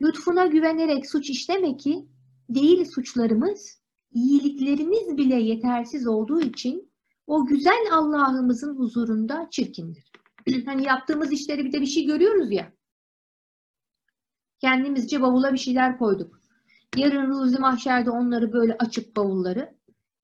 lütfuna 0.02 0.46
güvenerek 0.46 1.10
suç 1.10 1.30
işleme 1.30 1.78
ki 1.78 2.08
değil 2.50 2.86
suçlarımız, 2.86 3.82
iyiliklerimiz 4.12 5.18
bile 5.18 5.36
yetersiz 5.36 6.08
olduğu 6.08 6.42
için 6.42 6.92
o 7.28 7.46
güzel 7.46 7.88
Allah'ımızın 7.92 8.78
huzurunda 8.78 9.48
çirkindir. 9.52 10.12
hani 10.66 10.84
yaptığımız 10.84 11.32
işleri 11.32 11.66
bir 11.66 11.72
de 11.72 11.82
bir 11.82 11.86
şey 11.86 12.06
görüyoruz 12.06 12.52
ya. 12.52 12.74
Kendimizce 14.60 15.22
bavula 15.22 15.54
bir 15.54 15.58
şeyler 15.58 15.98
koyduk. 15.98 16.45
Yarın 16.98 17.28
ruzi 17.28 17.60
mahşerde 17.60 18.10
onları 18.10 18.54
böyle 18.54 18.76
açıp 18.80 19.16
bavulları 19.16 19.76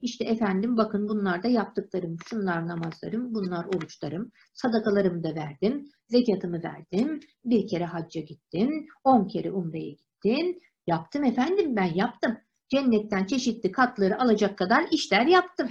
işte 0.01 0.23
efendim 0.23 0.77
bakın 0.77 1.09
bunlar 1.09 1.43
da 1.43 1.47
yaptıklarım, 1.47 2.17
şunlar 2.29 2.67
namazlarım, 2.67 3.33
bunlar 3.33 3.65
oruçlarım, 3.65 4.31
sadakalarımı 4.53 5.23
da 5.23 5.35
verdim, 5.35 5.89
zekatımı 6.07 6.63
verdim, 6.63 7.19
bir 7.45 7.67
kere 7.67 7.85
hacca 7.85 8.21
gittim, 8.21 8.87
on 9.03 9.27
kere 9.27 9.51
umreye 9.51 9.91
gittim. 9.91 10.59
Yaptım 10.87 11.23
efendim 11.23 11.75
ben 11.75 11.93
yaptım. 11.95 12.37
Cennetten 12.69 13.25
çeşitli 13.25 13.71
katları 13.71 14.21
alacak 14.21 14.57
kadar 14.57 14.87
işler 14.91 15.25
yaptım. 15.25 15.69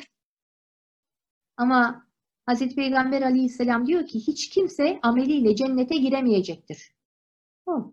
Ama 1.56 2.06
Hazreti 2.46 2.74
Peygamber 2.74 3.22
aleyhisselam 3.22 3.86
diyor 3.86 4.06
ki 4.06 4.18
hiç 4.18 4.48
kimse 4.48 4.98
ameliyle 5.02 5.56
cennete 5.56 5.96
giremeyecektir. 5.96 6.92
Oh. 7.66 7.92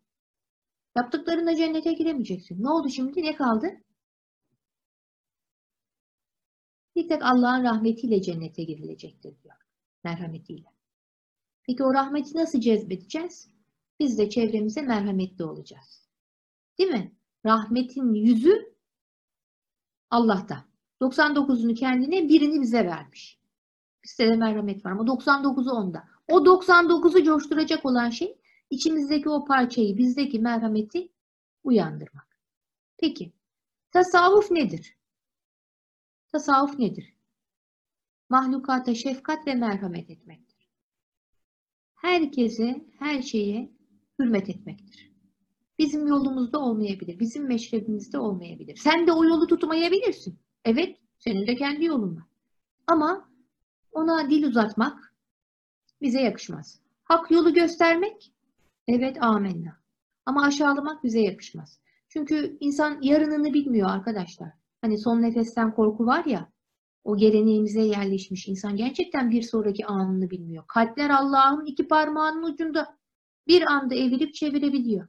Yaptıklarında 0.98 1.56
cennete 1.56 1.94
giremeyeceksin. 1.94 2.64
Ne 2.64 2.70
oldu 2.70 2.90
şimdi? 2.90 3.24
Ne 3.24 3.36
kaldı? 3.36 3.68
Bir 6.96 7.08
tek 7.08 7.24
Allah'ın 7.24 7.64
rahmetiyle 7.64 8.22
cennete 8.22 8.64
girilecektir 8.64 9.44
diyor. 9.44 9.56
Merhametiyle. 10.04 10.68
Peki 11.64 11.84
o 11.84 11.94
rahmeti 11.94 12.38
nasıl 12.38 12.60
cezbedeceğiz? 12.60 13.50
Biz 14.00 14.18
de 14.18 14.30
çevremize 14.30 14.82
merhametli 14.82 15.44
olacağız. 15.44 16.10
Değil 16.80 16.90
mi? 16.90 17.16
Rahmetin 17.46 18.14
yüzü 18.14 18.76
Allah'ta. 20.10 20.66
99'unu 21.02 21.76
kendine, 21.76 22.30
birini 22.30 22.62
bize 22.62 22.86
vermiş. 22.86 23.40
Bizde 24.04 24.28
de 24.28 24.36
merhamet 24.36 24.86
var 24.86 24.92
ama 24.92 25.04
99'u 25.04 25.72
onda. 25.72 26.04
O 26.28 26.38
99'u 26.46 27.24
coşturacak 27.24 27.86
olan 27.86 28.10
şey 28.10 28.38
içimizdeki 28.70 29.30
o 29.30 29.46
parçayı, 29.46 29.98
bizdeki 29.98 30.40
merhameti 30.40 31.12
uyandırmak. 31.64 32.38
Peki, 32.98 33.34
tasavvuf 33.92 34.52
nedir? 34.52 34.98
Tasavvuf 36.32 36.80
nedir? 36.80 37.14
Mahlukata 38.30 38.96
şefkat 38.96 39.48
ve 39.48 39.56
merhamet 39.56 40.10
etmektir. 40.10 40.70
Herkese, 41.96 42.86
her 43.00 43.22
şeye 43.22 43.72
hürmet 44.20 44.50
etmektir. 44.50 45.12
Bizim 45.80 46.08
yolumuzda 46.08 46.60
olmayabilir, 46.60 47.20
bizim 47.20 47.48
meşrebimizde 47.48 48.20
olmayabilir. 48.20 48.76
Sen 48.76 49.08
de 49.08 49.12
o 49.12 49.26
yolu 49.26 49.48
tutmayabilirsin. 49.48 50.40
Evet, 50.66 51.00
senin 51.20 51.48
de 51.48 51.56
kendi 51.56 51.86
yolun 51.86 52.16
var. 52.16 52.24
Ama 52.88 53.30
ona 53.92 54.30
dil 54.30 54.44
uzatmak 54.44 55.16
bize 56.02 56.22
yakışmaz. 56.22 56.82
Hak 57.04 57.32
yolu 57.32 57.54
göstermek, 57.54 58.34
evet 58.88 59.24
amenna. 59.24 59.78
Ama 60.26 60.44
aşağılamak 60.46 61.04
bize 61.04 61.20
yakışmaz. 61.20 61.80
Çünkü 62.10 62.58
insan 62.60 63.02
yarınını 63.02 63.54
bilmiyor 63.54 63.90
arkadaşlar. 63.90 64.50
Hani 64.82 64.98
son 64.98 65.22
nefesten 65.22 65.76
korku 65.76 66.06
var 66.06 66.26
ya, 66.26 66.52
o 67.04 67.18
geleneğimize 67.18 67.82
yerleşmiş. 67.82 68.48
İnsan 68.48 68.76
gerçekten 68.76 69.32
bir 69.32 69.42
sonraki 69.42 69.86
anını 69.86 70.30
bilmiyor. 70.30 70.64
Kalpler 70.68 71.10
Allah'ın 71.10 71.66
iki 71.66 71.88
parmağının 71.88 72.44
ucunda. 72.44 72.98
Bir 73.48 73.62
anda 73.62 73.96
evirip 73.96 74.34
çevirebiliyor. 74.34 75.08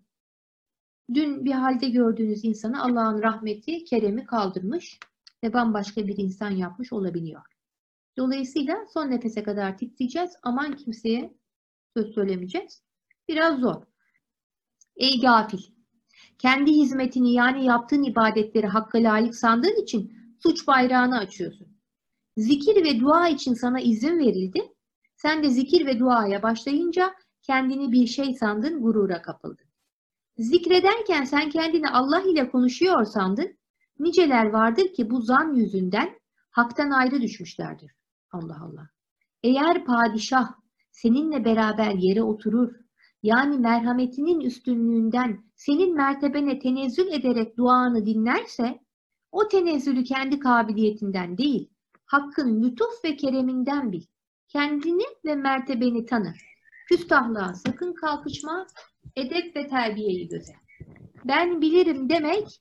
Dün 1.14 1.44
bir 1.44 1.52
halde 1.52 1.88
gördüğünüz 1.88 2.44
insanı 2.44 2.82
Allah'ın 2.82 3.22
rahmeti, 3.22 3.84
keremi 3.84 4.24
kaldırmış 4.26 4.98
ve 5.44 5.52
bambaşka 5.52 6.06
bir 6.06 6.16
insan 6.16 6.50
yapmış 6.50 6.92
olabiliyor. 6.92 7.42
Dolayısıyla 8.16 8.86
son 8.94 9.10
nefese 9.10 9.42
kadar 9.42 9.78
titreyeceğiz. 9.78 10.30
Aman 10.42 10.76
kimseye 10.76 11.34
söz 11.96 12.14
söylemeyeceğiz. 12.14 12.82
Biraz 13.28 13.60
zor. 13.60 13.82
Ey 14.96 15.20
gafil! 15.20 15.58
Kendi 16.38 16.72
hizmetini 16.72 17.32
yani 17.32 17.64
yaptığın 17.64 18.02
ibadetleri 18.02 18.66
hakka 18.66 18.98
layık 18.98 19.34
sandığın 19.34 19.82
için 19.82 20.12
suç 20.42 20.66
bayrağını 20.66 21.18
açıyorsun. 21.18 21.68
Zikir 22.36 22.84
ve 22.84 23.00
dua 23.00 23.28
için 23.28 23.54
sana 23.54 23.80
izin 23.80 24.18
verildi. 24.18 24.60
Sen 25.16 25.42
de 25.42 25.50
zikir 25.50 25.86
ve 25.86 25.98
duaya 25.98 26.42
başlayınca 26.42 27.14
kendini 27.42 27.92
bir 27.92 28.06
şey 28.06 28.34
sandın, 28.34 28.82
gurura 28.82 29.22
kapıldın. 29.22 29.66
Zikrederken 30.36 31.24
sen 31.24 31.50
kendini 31.50 31.88
Allah 31.88 32.22
ile 32.22 32.50
konuşuyor 32.50 33.04
sandın. 33.04 33.58
Niceler 33.98 34.46
vardır 34.46 34.92
ki 34.92 35.10
bu 35.10 35.22
zan 35.22 35.54
yüzünden 35.54 36.18
haktan 36.50 36.90
ayrı 36.90 37.22
düşmüşlerdir. 37.22 37.92
Allah 38.30 38.56
Allah. 38.62 38.88
Eğer 39.42 39.84
padişah 39.84 40.48
seninle 40.90 41.44
beraber 41.44 41.94
yere 41.94 42.22
oturur, 42.22 42.87
yani 43.22 43.58
merhametinin 43.58 44.40
üstünlüğünden 44.40 45.44
senin 45.54 45.96
mertebene 45.96 46.58
tenezzül 46.58 47.06
ederek 47.12 47.56
duanı 47.56 48.06
dinlerse, 48.06 48.80
o 49.32 49.48
tenezzülü 49.48 50.04
kendi 50.04 50.38
kabiliyetinden 50.38 51.38
değil, 51.38 51.68
Hakkın 52.08 52.62
lütuf 52.62 53.04
ve 53.04 53.16
kereminden 53.16 53.92
bil. 53.92 54.02
Kendini 54.48 55.04
ve 55.24 55.34
mertebeni 55.34 56.06
tanı. 56.06 56.34
Küstahlığa 56.88 57.54
sakın 57.54 57.94
kalkışma, 57.94 58.66
edep 59.16 59.56
ve 59.56 59.68
terbiyeyi 59.68 60.28
göze. 60.28 60.52
Ben 61.24 61.60
bilirim 61.60 62.08
demek, 62.08 62.60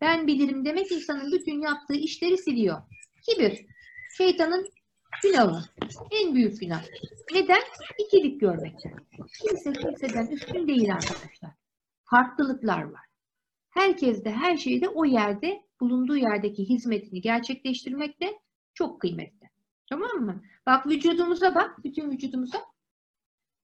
ben 0.00 0.26
bilirim 0.26 0.64
demek 0.64 0.92
insanın 0.92 1.32
bütün 1.32 1.60
yaptığı 1.60 1.94
işleri 1.94 2.38
siliyor. 2.38 2.82
Kibir, 3.28 3.66
şeytanın 4.16 4.66
günahı, 5.22 5.64
en 6.10 6.34
büyük 6.34 6.60
günah. 6.60 6.84
Neden? 7.32 7.62
İkilik 7.98 8.40
görmekten. 8.40 8.92
Kimse 9.42 9.72
kimseden 9.72 10.26
üstün 10.26 10.68
değil 10.68 10.92
arkadaşlar. 10.92 11.50
Farklılıklar 12.04 12.82
var. 12.82 13.06
Herkes 13.70 14.24
de 14.24 14.30
her 14.30 14.56
şeyde 14.56 14.88
o 14.88 15.04
yerde, 15.04 15.66
bulunduğu 15.80 16.16
yerdeki 16.16 16.68
hizmetini 16.68 17.20
gerçekleştirmekte 17.20 18.38
çok 18.74 19.00
kıymetli. 19.00 19.50
Tamam 19.90 20.10
mı? 20.20 20.42
Bak 20.66 20.86
vücudumuza 20.86 21.54
bak, 21.54 21.84
bütün 21.84 22.10
vücudumuza. 22.10 22.58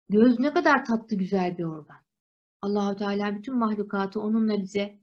Göz 0.10 0.40
ne 0.40 0.54
kadar 0.54 0.86
tatlı 0.86 1.18
güzel 1.18 1.58
bir 1.58 1.64
organ. 1.64 1.98
Allahu 2.62 2.96
Teala 2.96 3.36
bütün 3.36 3.58
mahlukatı 3.58 4.22
onunla 4.22 4.62
bize 4.62 5.00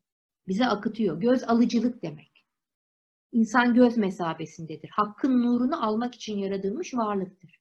bize 0.49 0.67
akıtıyor. 0.67 1.21
Göz 1.21 1.45
alıcılık 1.45 2.03
demek. 2.03 2.34
İnsan 3.35 3.75
göz 3.75 3.97
mesabesindedir. 3.97 4.89
Hakkın 4.89 5.43
nurunu 5.43 5.87
almak 5.87 6.15
için 6.15 6.39
yaratılmış 6.39 6.95
varlıktır. 6.95 7.61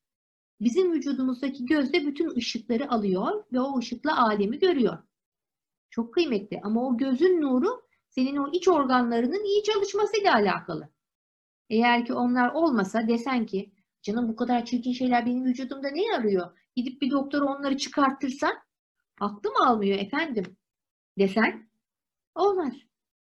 Bizim 0.61 0.93
vücudumuzdaki 0.93 1.65
göz 1.65 1.93
de 1.93 2.05
bütün 2.05 2.35
ışıkları 2.35 2.91
alıyor 2.91 3.43
ve 3.53 3.59
o 3.59 3.77
ışıkla 3.77 4.23
alemi 4.27 4.59
görüyor. 4.59 4.97
Çok 5.89 6.13
kıymetli 6.13 6.59
ama 6.63 6.87
o 6.87 6.97
gözün 6.97 7.41
nuru 7.41 7.81
senin 8.09 8.37
o 8.37 8.49
iç 8.51 8.67
organlarının 8.67 9.43
iyi 9.43 9.63
çalışmasıyla 9.63 10.33
alakalı. 10.33 10.89
Eğer 11.69 12.05
ki 12.05 12.13
onlar 12.13 12.53
olmasa 12.53 13.07
desen 13.07 13.45
ki 13.45 13.73
canım 14.01 14.27
bu 14.27 14.35
kadar 14.35 14.65
çirkin 14.65 14.93
şeyler 14.93 15.25
benim 15.25 15.45
vücudumda 15.45 15.89
ne 15.89 16.17
arıyor? 16.17 16.57
Gidip 16.75 17.01
bir 17.01 17.11
doktora 17.11 17.45
onları 17.45 17.77
çıkartırsan 17.77 18.53
aklım 19.19 19.53
almıyor 19.65 19.99
efendim 19.99 20.57
desen 21.19 21.69
olmaz. 22.35 22.73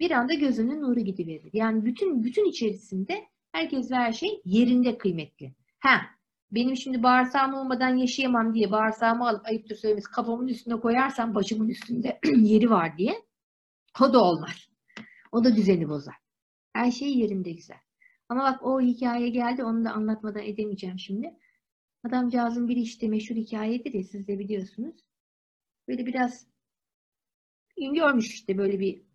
Bir 0.00 0.10
anda 0.10 0.34
gözünün 0.34 0.82
nuru 0.82 1.00
gidiverir. 1.00 1.50
Yani 1.52 1.84
bütün 1.84 2.24
bütün 2.24 2.44
içerisinde 2.44 3.26
herkes 3.52 3.90
ve 3.90 3.94
her 3.94 4.12
şey 4.12 4.40
yerinde 4.44 4.98
kıymetli. 4.98 5.54
Ha, 5.80 6.00
benim 6.50 6.76
şimdi 6.76 7.02
bağırsağım 7.02 7.54
olmadan 7.54 7.96
yaşayamam 7.96 8.54
diye 8.54 8.70
bağırsağımı 8.70 9.28
alıp 9.28 9.46
ayıptır 9.46 9.76
söylemesi 9.76 10.10
kafamın 10.10 10.48
üstüne 10.48 10.80
koyarsam 10.80 11.34
başımın 11.34 11.68
üstünde 11.68 12.20
yeri 12.36 12.70
var 12.70 12.98
diye 12.98 13.14
o 14.00 14.12
da 14.12 14.24
olmaz. 14.24 14.68
O 15.32 15.44
da 15.44 15.56
düzeni 15.56 15.88
bozar. 15.88 16.14
Her 16.72 16.90
şey 16.90 17.18
yerinde 17.18 17.52
güzel. 17.52 17.78
Ama 18.28 18.42
bak 18.42 18.66
o 18.66 18.80
hikaye 18.80 19.28
geldi 19.28 19.64
onu 19.64 19.84
da 19.84 19.92
anlatmadan 19.92 20.42
edemeyeceğim 20.42 20.98
şimdi. 20.98 21.36
Adamcağızın 22.06 22.68
biri 22.68 22.80
işte 22.80 23.08
meşhur 23.08 23.36
hikayedir 23.36 23.94
ya 23.94 24.04
siz 24.04 24.28
de 24.28 24.38
biliyorsunuz. 24.38 24.96
Böyle 25.88 26.06
biraz 26.06 26.46
görmüş 27.76 28.34
işte 28.34 28.58
böyle 28.58 28.80
bir 28.80 29.05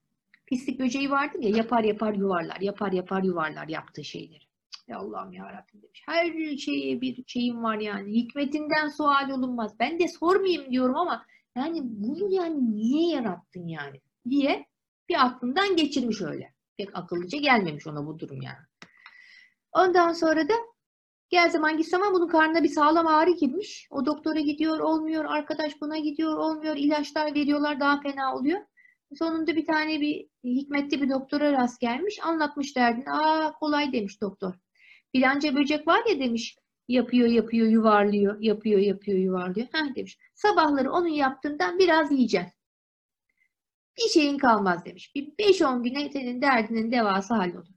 pislik 0.52 0.80
böceği 0.80 1.12
vardı 1.12 1.38
ya 1.42 1.50
yapar 1.50 1.84
yapar 1.84 2.14
yuvarlar, 2.14 2.62
yapar 2.62 2.92
yapar 2.92 3.24
yuvarlar 3.24 3.68
yaptığı 3.68 4.04
şeyleri. 4.04 4.44
Ya 4.88 4.98
Allah'ım 4.98 5.34
ya 5.34 5.46
Rabbim 5.46 5.82
demiş. 5.82 6.04
Her 6.06 6.58
şeye 6.58 7.02
bir 7.02 7.24
şeyim 7.28 7.64
var 7.64 7.78
yani. 7.78 8.14
Hikmetinden 8.14 8.88
sual 8.88 9.30
olunmaz. 9.30 9.80
Ben 9.80 10.00
de 10.00 10.08
sormayayım 10.08 10.72
diyorum 10.72 10.96
ama 10.96 11.26
yani 11.56 11.80
bunu 11.84 12.34
yani 12.34 12.76
niye 12.76 13.16
yarattın 13.16 13.68
yani 13.68 14.02
diye 14.30 14.66
bir 15.10 15.26
aklından 15.26 15.76
geçirmiş 15.76 16.22
öyle. 16.22 16.54
Pek 16.78 16.90
akıllıca 16.94 17.38
gelmemiş 17.38 17.88
ona 17.88 18.06
bu 18.06 18.20
durum 18.20 18.42
yani. 18.42 18.66
Ondan 19.72 20.14
sonra 20.14 20.50
da 20.50 20.54
gel 21.30 21.50
zaman 21.50 21.78
git 21.78 21.88
zaman 21.88 22.14
bunun 22.14 22.28
karnına 22.28 22.64
bir 22.64 22.70
sağlam 22.70 23.08
ağrı 23.08 23.32
girmiş. 23.32 23.88
O 23.92 24.06
doktora 24.06 24.40
gidiyor 24.40 24.80
olmuyor, 24.80 25.26
arkadaş 25.26 25.82
buna 25.82 25.98
gidiyor 25.98 26.38
olmuyor, 26.38 26.76
ilaçlar 26.76 27.36
veriyorlar 27.36 27.80
daha 27.80 28.02
fena 28.02 28.36
oluyor. 28.36 28.60
Sonunda 29.20 29.56
bir 29.56 29.66
tane 29.66 30.02
bir 30.02 30.28
hikmetli 30.44 31.02
bir 31.02 31.10
doktora 31.10 31.52
rast 31.52 31.82
gelmiş. 31.82 32.20
Anlatmış 32.24 32.76
derdini. 32.76 33.12
Aa 33.12 33.54
kolay 33.54 33.94
demiş 33.94 34.22
doktor. 34.22 34.54
Filanca 35.12 35.56
böcek 35.56 35.88
var 35.88 36.02
ya 36.10 36.20
demiş. 36.20 36.58
Yapıyor 36.88 37.28
yapıyor 37.28 37.68
yuvarlıyor. 37.68 38.42
Yapıyor 38.42 38.80
yapıyor 38.80 39.18
yuvarlıyor. 39.18 39.68
Heh 39.72 39.96
demiş. 39.96 40.18
Sabahları 40.36 40.92
onun 40.92 41.08
yaptığından 41.08 41.80
biraz 41.80 42.12
yiyeceksin. 42.12 42.54
Bir 43.98 44.10
şeyin 44.10 44.38
kalmaz 44.38 44.86
demiş. 44.86 45.16
Bir 45.16 45.26
5-10 45.26 45.84
güne 45.84 46.10
senin 46.10 46.42
derdinin 46.42 46.92
devası 46.92 47.34
hallolur. 47.34 47.68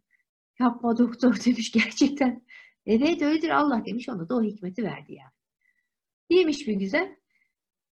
Yapma 0.61 0.99
doktor 0.99 1.35
demiş 1.47 1.73
gerçekten. 1.73 2.43
Evet 2.87 3.23
öyledir 3.23 3.51
Allah 3.51 3.85
demiş 3.85 4.09
ona 4.09 4.29
da 4.29 4.37
o 4.37 4.43
hikmeti 4.43 4.83
verdi 4.83 5.15
yani. 5.15 5.33
Yemiş 6.31 6.69
bir 6.69 6.75
güzel. 6.75 7.17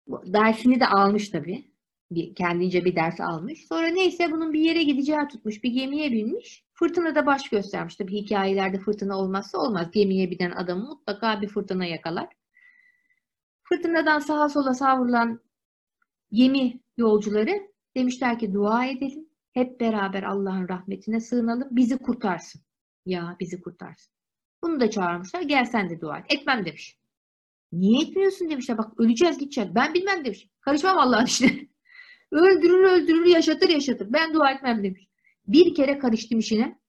Dersini 0.07 0.79
de 0.79 0.87
almış 0.87 1.29
tabii. 1.29 1.70
Bir, 2.11 2.35
kendince 2.35 2.85
bir 2.85 2.95
ders 2.95 3.19
almış. 3.19 3.67
Sonra 3.67 3.87
neyse 3.87 4.31
bunun 4.31 4.53
bir 4.53 4.59
yere 4.59 4.83
gideceği 4.83 5.27
tutmuş. 5.29 5.63
Bir 5.63 5.71
gemiye 5.71 6.11
binmiş. 6.11 6.65
Fırtına 6.73 7.15
da 7.15 7.25
baş 7.25 7.49
göstermiş. 7.49 7.95
Tabii 7.95 8.13
hikayelerde 8.13 8.79
fırtına 8.79 9.17
olmazsa 9.19 9.57
olmaz. 9.57 9.91
Gemiye 9.91 10.31
binen 10.31 10.51
adamı 10.51 10.87
mutlaka 10.87 11.41
bir 11.41 11.47
fırtına 11.47 11.85
yakalar. 11.85 12.27
Fırtınadan 13.63 14.19
sağa 14.19 14.49
sola 14.49 14.73
savrulan 14.73 15.39
gemi 16.31 16.79
yolcuları 16.97 17.71
demişler 17.95 18.39
ki 18.39 18.53
dua 18.53 18.85
edelim. 18.85 19.29
Hep 19.53 19.79
beraber 19.79 20.23
Allah'ın 20.23 20.69
rahmetine 20.69 21.19
sığınalım. 21.19 21.67
Bizi 21.71 21.97
kurtarsın. 21.97 22.61
Ya 23.05 23.35
bizi 23.39 23.61
kurtarsın. 23.61 24.13
Bunu 24.63 24.79
da 24.79 24.89
çağırmışlar. 24.89 25.41
Gel 25.41 25.65
sen 25.65 25.89
de 25.89 26.01
dua 26.01 26.17
et. 26.17 26.25
Etmem 26.29 26.65
demiş. 26.65 26.97
Niye 27.71 28.01
etmiyorsun 28.01 28.49
demişler. 28.49 28.77
Bak 28.77 28.99
öleceğiz 28.99 29.37
gideceğiz. 29.37 29.75
Ben 29.75 29.93
bilmem 29.93 30.25
demiş. 30.25 30.49
Karışmam 30.61 30.97
Allah'ın 30.97 31.25
işine. 31.25 31.51
öldürür 32.31 32.83
öldürür 32.83 33.25
yaşatır 33.25 33.69
yaşatır. 33.69 34.13
Ben 34.13 34.33
dua 34.33 34.51
etmem 34.51 34.83
demiş. 34.83 35.07
Bir 35.47 35.75
kere 35.75 35.99
karıştım 35.99 36.39
işine. 36.39 36.79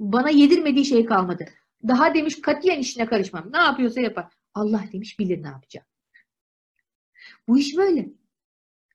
Bana 0.00 0.30
yedirmediği 0.30 0.84
şey 0.84 1.06
kalmadı. 1.06 1.44
Daha 1.88 2.14
demiş 2.14 2.40
katiyen 2.40 2.78
işine 2.78 3.06
karışmam. 3.06 3.52
Ne 3.52 3.58
yapıyorsa 3.58 4.00
yapar. 4.00 4.32
Allah 4.54 4.84
demiş 4.92 5.18
bilir 5.18 5.42
ne 5.42 5.48
yapacak. 5.48 5.86
Bu 7.48 7.58
iş 7.58 7.76
böyle. 7.76 8.08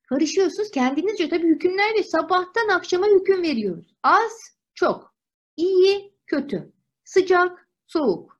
Karışıyorsunuz. 0.10 0.72
Kendinizce 0.72 1.30
tabii 1.30 1.48
hükümler 1.48 1.96
ve 2.00 2.04
sabahtan 2.04 2.70
akşama 2.70 3.08
hüküm 3.08 3.44
veriyoruz. 3.44 3.96
Az, 4.04 4.58
çok. 4.76 5.16
iyi, 5.58 6.14
kötü. 6.28 6.72
Sıcak, 7.04 7.68
soğuk. 7.88 8.40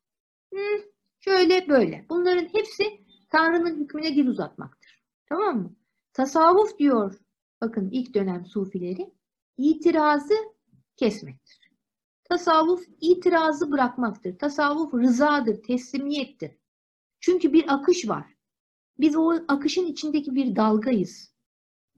Hmm, 0.52 0.82
şöyle 1.20 1.70
böyle. 1.70 2.06
Bunların 2.10 2.50
hepsi 2.54 2.84
Tanrı'nın 3.30 3.80
hükmüne 3.80 4.16
dil 4.16 4.28
uzatmaktır. 4.28 5.04
Tamam 5.30 5.58
mı? 5.58 5.76
Tasavvuf 6.14 6.80
diyor, 6.80 7.16
bakın 7.62 7.90
ilk 7.92 8.14
dönem 8.14 8.46
sufileri, 8.46 9.14
itirazı 9.58 10.34
kesmektir. 10.96 11.72
Tasavvuf 12.24 12.86
itirazı 13.02 13.72
bırakmaktır. 13.72 14.38
Tasavvuf 14.38 14.94
rızadır, 14.94 15.64
teslimiyettir. 15.64 16.52
Çünkü 17.20 17.54
bir 17.54 17.74
akış 17.74 18.10
var. 18.10 18.26
Biz 19.00 19.16
o 19.16 19.34
akışın 19.48 19.86
içindeki 19.86 20.36
bir 20.36 20.56
dalgayız. 20.56 21.34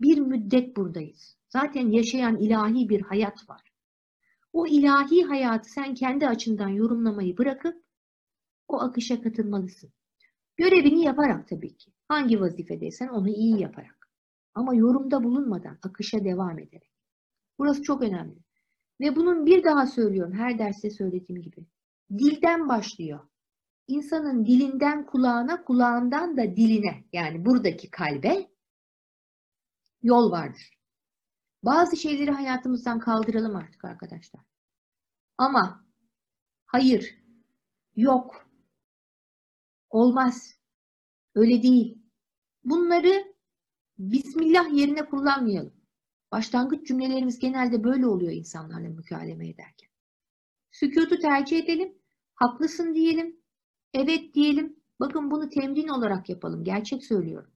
Bir 0.02 0.18
müddet 0.18 0.78
buradayız. 0.78 1.38
Zaten 1.50 1.92
yaşayan 1.92 2.38
ilahi 2.38 2.90
bir 2.90 3.02
hayat 3.02 3.50
var. 3.50 3.62
O 4.54 4.68
ilahi 4.68 5.24
hayatı 5.24 5.70
sen 5.70 5.94
kendi 5.94 6.28
açından 6.28 6.70
yorumlamayı 6.70 7.38
bırakıp 7.38 7.84
o 8.68 8.80
akışa 8.80 9.22
katılmalısın. 9.22 9.92
Görevini 10.58 11.04
yaparak 11.04 11.48
tabii 11.48 11.78
ki. 11.78 11.92
Hangi 12.08 12.42
vazifedeysen 12.42 13.08
onu 13.08 13.30
iyi 13.30 13.62
yaparak. 13.62 13.99
Ama 14.56 14.76
yorumda 14.76 15.24
bulunmadan 15.24 15.80
akışa 15.84 16.24
devam 16.24 16.60
ederek. 16.60 16.92
Burası 17.60 17.84
çok 17.84 18.02
önemli. 18.02 18.40
Ve 19.02 19.16
bunun 19.16 19.46
bir 19.46 19.64
daha 19.64 19.88
söylüyorum 19.88 20.34
her 20.34 20.60
derste 20.60 20.90
söylediğim 20.90 21.42
gibi. 21.42 21.66
Dilden 22.12 22.70
başlıyor. 22.70 23.20
İnsanın 23.88 24.46
dilinden 24.46 25.06
kulağına, 25.06 25.64
kulağından 25.64 26.38
da 26.38 26.56
diline 26.56 27.04
yani 27.14 27.46
buradaki 27.46 27.92
kalbe 27.92 28.50
yol 30.04 30.32
vardır. 30.32 30.80
Bazı 31.64 31.98
şeyleri 31.98 32.32
hayatımızdan 32.32 33.00
kaldıralım 33.00 33.56
artık 33.56 33.86
arkadaşlar. 33.86 34.42
Ama 35.38 35.86
hayır, 36.66 37.24
yok, 37.96 38.50
olmaz, 39.90 40.56
öyle 41.36 41.64
değil. 41.64 41.98
Bunları 42.64 43.29
Bismillah 44.00 44.74
yerine 44.74 45.06
kullanmayalım. 45.06 45.74
Başlangıç 46.32 46.88
cümlelerimiz 46.88 47.40
genelde 47.40 47.84
böyle 47.84 48.08
oluyor 48.08 48.32
insanlarla 48.32 48.90
mükالeme 48.90 49.50
ederken. 49.50 49.90
Sükutu 50.72 51.20
tercih 51.20 51.64
edelim, 51.64 51.98
haklısın 52.36 52.96
diyelim, 52.96 53.40
evet 53.94 54.34
diyelim. 54.34 54.80
Bakın 55.00 55.32
bunu 55.32 55.50
temrin 55.50 55.88
olarak 55.88 56.30
yapalım, 56.30 56.64
gerçek 56.64 57.06
söylüyorum. 57.06 57.52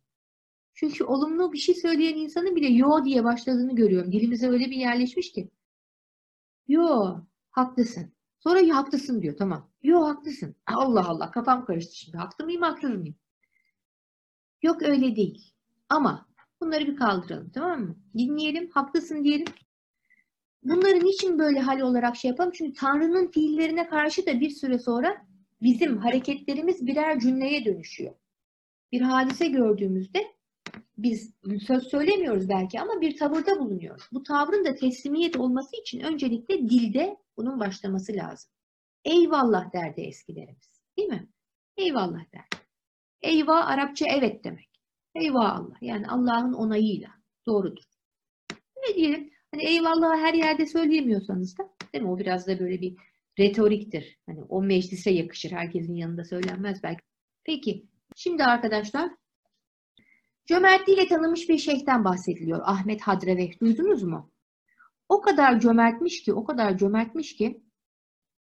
Çünkü 0.73 1.03
olumlu 1.03 1.53
bir 1.53 1.57
şey 1.57 1.75
söyleyen 1.75 2.15
insanın 2.15 2.55
bile 2.55 2.67
yo 2.67 3.05
diye 3.05 3.23
başladığını 3.23 3.75
görüyorum. 3.75 4.11
Dilimize 4.11 4.49
öyle 4.49 4.65
bir 4.65 4.75
yerleşmiş 4.75 5.31
ki. 5.31 5.49
Yo, 6.67 7.17
haklısın. 7.51 8.13
Sonra 8.39 8.59
ya 8.59 8.75
haklısın 8.75 9.21
diyor. 9.21 9.37
Tamam. 9.37 9.69
Yo 9.83 10.05
haklısın. 10.05 10.55
Allah 10.67 11.07
Allah 11.07 11.31
kafam 11.31 11.65
karıştı 11.65 11.95
şimdi. 11.95 12.17
Haklı 12.17 12.45
mıyım 12.45 12.61
haksız 12.61 12.89
mıyım? 12.89 13.15
Yok 14.61 14.81
öyle 14.81 15.15
değil. 15.15 15.53
Ama 15.89 16.32
bunları 16.65 16.87
bir 16.87 16.95
kaldıralım 16.95 17.51
tamam 17.53 17.81
mı? 17.81 17.95
Dinleyelim. 18.17 18.69
Haklısın 18.69 19.23
diyelim. 19.23 19.47
Bunları 20.63 21.05
niçin 21.05 21.39
böyle 21.39 21.59
hal 21.59 21.79
olarak 21.79 22.15
şey 22.15 22.29
yapalım? 22.29 22.51
Çünkü 22.55 22.73
Tanrı'nın 22.73 23.27
fiillerine 23.27 23.87
karşı 23.87 24.25
da 24.25 24.39
bir 24.39 24.49
süre 24.49 24.79
sonra 24.79 25.25
bizim 25.61 25.97
hareketlerimiz 25.97 26.87
birer 26.87 27.19
cümleye 27.19 27.65
dönüşüyor. 27.65 28.13
Bir 28.91 29.01
hadise 29.01 29.47
gördüğümüzde 29.47 30.27
biz 30.97 31.33
söz 31.67 31.87
söylemiyoruz 31.87 32.49
belki 32.49 32.81
ama 32.81 33.01
bir 33.01 33.17
tavırda 33.17 33.59
bulunuyoruz. 33.59 34.03
Bu 34.11 34.23
tavrın 34.23 34.65
da 34.65 34.75
teslimiyet 34.75 35.37
olması 35.37 35.75
için 35.81 35.99
öncelikle 35.99 36.69
dilde 36.69 37.17
bunun 37.37 37.59
başlaması 37.59 38.13
lazım. 38.13 38.51
Eyvallah 39.05 39.73
derdi 39.73 40.01
eskilerimiz. 40.01 40.81
Değil 40.97 41.09
mi? 41.09 41.27
Eyvallah 41.77 42.33
der. 42.33 42.45
Eyvah 43.21 43.67
Arapça 43.67 44.05
evet 44.09 44.43
demek. 44.43 44.72
Eyvah 45.15 45.59
Allah. 45.59 45.77
Yani 45.81 46.07
Allah'ın 46.07 46.53
onayıyla. 46.53 47.09
Doğrudur. 47.45 47.83
Ne 48.87 48.95
diyelim? 48.95 49.29
Hani 49.51 49.63
eyvallahı 49.63 50.17
her 50.17 50.33
yerde 50.33 50.65
söyleyemiyorsanız 50.65 51.57
da 51.57 51.69
değil 51.93 52.03
mi? 52.03 52.11
O 52.11 52.19
biraz 52.19 52.47
da 52.47 52.59
böyle 52.59 52.81
bir 52.81 52.95
retoriktir. 53.39 54.19
Hani 54.25 54.43
o 54.43 54.63
meclise 54.63 55.11
yakışır. 55.11 55.51
Herkesin 55.51 55.95
yanında 55.95 56.23
söylenmez 56.23 56.83
belki. 56.83 57.01
Peki. 57.43 57.85
Şimdi 58.15 58.43
arkadaşlar 58.43 59.11
Cömertliğiyle 60.45 61.07
tanınmış 61.07 61.49
bir 61.49 61.57
şeyhten 61.57 62.03
bahsediliyor. 62.03 62.61
Ahmet 62.63 63.01
Hadreveh. 63.01 63.59
Duydunuz 63.59 64.03
mu? 64.03 64.31
O 65.09 65.21
kadar 65.21 65.59
cömertmiş 65.59 66.23
ki, 66.23 66.33
o 66.33 66.43
kadar 66.43 66.77
cömertmiş 66.77 67.35
ki 67.35 67.63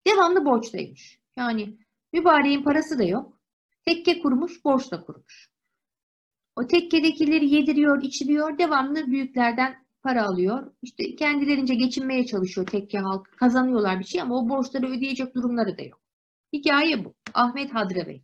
devamlı 0.06 0.44
borçtaymış. 0.44 1.20
Yani 1.36 1.78
mübareğin 2.12 2.62
parası 2.62 2.98
da 2.98 3.04
yok. 3.04 3.40
Tekke 3.84 4.20
kurmuş, 4.20 4.64
borç 4.64 4.90
da 4.90 5.00
kurmuş. 5.04 5.50
O 6.58 6.66
tekkedekileri 6.66 7.54
yediriyor, 7.54 8.02
içiriyor, 8.02 8.58
devamlı 8.58 9.06
büyüklerden 9.06 9.76
para 10.02 10.26
alıyor. 10.26 10.72
İşte 10.82 11.16
kendilerince 11.16 11.74
geçinmeye 11.74 12.26
çalışıyor 12.26 12.66
tekke 12.66 12.98
halk. 12.98 13.32
Kazanıyorlar 13.36 13.98
bir 13.98 14.04
şey 14.04 14.20
ama 14.20 14.36
o 14.36 14.48
borçları 14.48 14.86
ödeyecek 14.86 15.34
durumları 15.34 15.78
da 15.78 15.82
yok. 15.82 16.00
Hikaye 16.52 17.04
bu. 17.04 17.14
Ahmet 17.34 17.74
Hadrevey. 17.74 18.22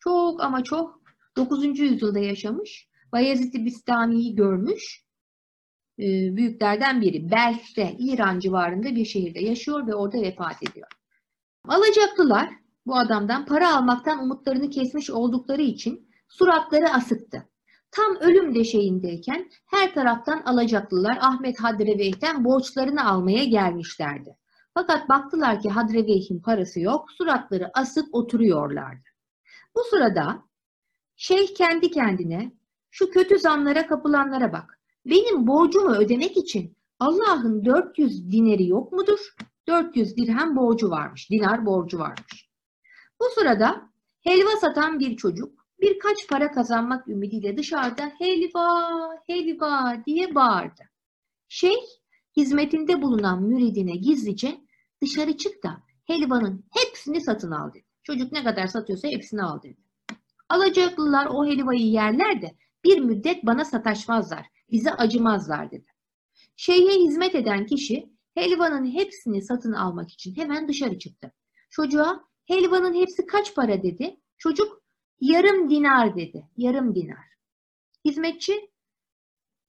Çok 0.00 0.42
ama 0.42 0.64
çok 0.64 1.02
9. 1.36 1.78
yüzyılda 1.78 2.18
yaşamış. 2.18 2.88
Bayezid-i 3.12 3.64
Bistami'yi 3.64 4.34
görmüş. 4.34 5.04
E, 5.98 6.36
büyüklerden 6.36 7.00
biri. 7.00 7.30
Belk'te, 7.30 7.96
İran 7.98 8.38
civarında 8.38 8.94
bir 8.94 9.04
şehirde 9.04 9.40
yaşıyor 9.40 9.86
ve 9.86 9.94
orada 9.94 10.22
vefat 10.22 10.62
ediyor. 10.70 10.88
Alacaklılar 11.68 12.50
bu 12.86 12.96
adamdan 12.96 13.46
para 13.46 13.76
almaktan 13.76 14.24
umutlarını 14.24 14.70
kesmiş 14.70 15.10
oldukları 15.10 15.62
için 15.62 16.08
suratları 16.28 16.90
asıktı. 16.90 17.51
Tam 17.92 18.16
ölüm 18.20 18.54
deşeğindeyken 18.54 19.50
her 19.66 19.94
taraftan 19.94 20.42
alacaklılar 20.42 21.18
Ahmet 21.20 21.60
Hadreveyh'ten 21.60 22.44
borçlarını 22.44 23.10
almaya 23.10 23.44
gelmişlerdi. 23.44 24.36
Fakat 24.74 25.08
baktılar 25.08 25.60
ki 25.60 25.70
Hadreveyh'in 25.70 26.40
parası 26.40 26.80
yok, 26.80 27.10
suratları 27.10 27.70
asık 27.74 28.14
oturuyorlardı. 28.14 29.08
Bu 29.76 29.80
sırada 29.90 30.42
şeyh 31.16 31.54
kendi 31.54 31.90
kendine 31.90 32.52
şu 32.90 33.10
kötü 33.10 33.38
zanlara 33.38 33.86
kapılanlara 33.86 34.52
bak. 34.52 34.78
Benim 35.06 35.46
borcumu 35.46 35.90
ödemek 35.90 36.36
için 36.36 36.76
Allah'ın 36.98 37.64
400 37.64 38.30
dineri 38.30 38.68
yok 38.68 38.92
mudur? 38.92 39.34
400 39.68 40.16
dirhem 40.16 40.56
borcu 40.56 40.90
varmış, 40.90 41.30
dinar 41.30 41.66
borcu 41.66 41.98
varmış. 41.98 42.50
Bu 43.20 43.24
sırada 43.34 43.90
helva 44.20 44.56
satan 44.60 45.00
bir 45.00 45.16
çocuk 45.16 45.61
birkaç 45.82 46.28
para 46.28 46.52
kazanmak 46.52 47.08
ümidiyle 47.08 47.56
dışarıda 47.56 48.12
helva, 48.18 48.68
helva 49.26 50.04
diye 50.06 50.34
bağırdı. 50.34 50.82
Şeyh 51.48 51.82
hizmetinde 52.36 53.02
bulunan 53.02 53.42
müridine 53.42 53.96
gizlice 53.96 54.60
dışarı 55.02 55.36
çık 55.36 55.62
da 55.64 55.82
helvanın 56.04 56.64
hepsini 56.74 57.20
satın 57.20 57.50
al 57.50 57.72
dedi. 57.74 57.84
Çocuk 58.02 58.32
ne 58.32 58.44
kadar 58.44 58.66
satıyorsa 58.66 59.08
hepsini 59.08 59.42
al 59.42 59.62
dedi. 59.62 59.80
Alacaklılar 60.48 61.26
o 61.26 61.46
helvayı 61.46 61.86
yerler 61.86 62.42
de 62.42 62.56
bir 62.84 62.98
müddet 62.98 63.46
bana 63.46 63.64
sataşmazlar, 63.64 64.46
bize 64.70 64.90
acımazlar 64.90 65.70
dedi. 65.70 65.86
Şeyhe 66.56 66.98
hizmet 66.98 67.34
eden 67.34 67.66
kişi 67.66 68.12
helvanın 68.34 68.94
hepsini 68.94 69.42
satın 69.42 69.72
almak 69.72 70.12
için 70.12 70.36
hemen 70.36 70.68
dışarı 70.68 70.98
çıktı. 70.98 71.32
Çocuğa 71.70 72.24
helvanın 72.46 72.94
hepsi 72.94 73.26
kaç 73.26 73.54
para 73.54 73.82
dedi. 73.82 74.16
Çocuk 74.38 74.81
yarım 75.22 75.70
dinar 75.70 76.16
dedi. 76.16 76.48
Yarım 76.56 76.94
dinar. 76.94 77.26
Hizmetçi 78.04 78.70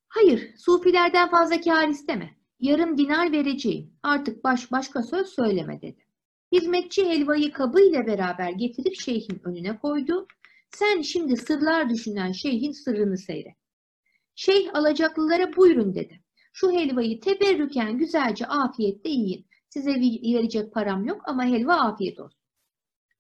hayır 0.08 0.54
sufilerden 0.58 1.30
fazla 1.30 1.62
kar 1.62 1.88
isteme. 1.88 2.38
Yarım 2.60 2.98
dinar 2.98 3.32
vereceğim. 3.32 3.94
Artık 4.04 4.44
baş 4.44 4.72
başka 4.72 5.04
söz 5.04 5.28
söyleme 5.28 5.82
dedi. 5.82 6.06
Hizmetçi 6.52 7.10
helvayı 7.10 7.52
kabıyla 7.52 8.08
beraber 8.08 8.50
getirip 8.50 8.96
şeyhin 8.96 9.42
önüne 9.44 9.78
koydu 9.78 10.28
sen 10.70 11.02
şimdi 11.02 11.38
sırlar 11.38 11.89
düşünen 11.89 12.32
şeyhin 12.32 12.72
sırrını 12.72 13.18
seyret. 13.18 13.56
Şeyh 14.36 14.76
alacaklılara 14.76 15.56
buyurun 15.56 15.96
dedi. 15.96 16.24
Şu 16.54 16.72
helvayı 16.72 17.20
teberrüken 17.20 17.98
güzelce 17.98 18.46
afiyetle 18.48 19.10
yiyin. 19.10 19.46
Size 19.70 19.92
verecek 19.92 20.74
param 20.74 21.06
yok 21.06 21.22
ama 21.26 21.46
helva 21.46 21.74
afiyet 21.74 22.20
olsun. 22.20 22.39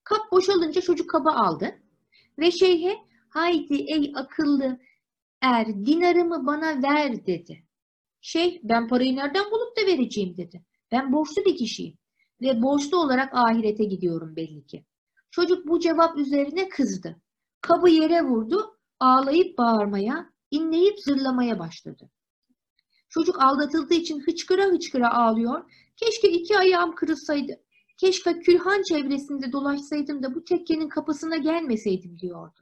Kap 0.03 0.31
boşalınca 0.31 0.81
çocuk 0.81 1.09
kabı 1.09 1.29
aldı 1.29 1.82
ve 2.39 2.51
şeyhe 2.51 2.97
haydi 3.29 3.75
ey 3.75 4.11
akıllı 4.15 4.79
er 5.41 5.67
dinarımı 5.67 6.45
bana 6.45 6.83
ver 6.83 7.25
dedi. 7.25 7.63
Şeyh 8.21 8.59
ben 8.63 8.87
parayı 8.87 9.15
nereden 9.15 9.51
bulup 9.51 9.77
da 9.77 9.81
vereceğim 9.87 10.37
dedi. 10.37 10.65
Ben 10.91 11.13
borçlu 11.13 11.45
bir 11.45 11.57
kişiyim 11.57 11.97
ve 12.41 12.61
borçlu 12.61 12.97
olarak 12.97 13.33
ahirete 13.33 13.83
gidiyorum 13.83 14.35
belli 14.35 14.65
ki. 14.65 14.85
Çocuk 15.31 15.67
bu 15.67 15.79
cevap 15.79 16.17
üzerine 16.17 16.69
kızdı. 16.69 17.21
Kabı 17.61 17.89
yere 17.89 18.23
vurdu, 18.23 18.77
ağlayıp 18.99 19.57
bağırmaya, 19.57 20.29
inleyip 20.51 20.99
zırlamaya 20.99 21.59
başladı. 21.59 22.09
Çocuk 23.09 23.43
aldatıldığı 23.43 23.93
için 23.93 24.19
hıçkıra 24.19 24.65
hıçkıra 24.65 25.13
ağlıyor. 25.13 25.71
Keşke 25.97 26.31
iki 26.31 26.57
ayağım 26.57 26.95
kırılsaydı. 26.95 27.63
Keşke 28.03 28.39
külhan 28.39 28.81
çevresinde 28.83 29.51
dolaşsaydım 29.51 30.23
da 30.23 30.35
bu 30.35 30.43
tekkenin 30.43 30.89
kapısına 30.89 31.37
gelmeseydim 31.37 32.19
diyordu. 32.19 32.59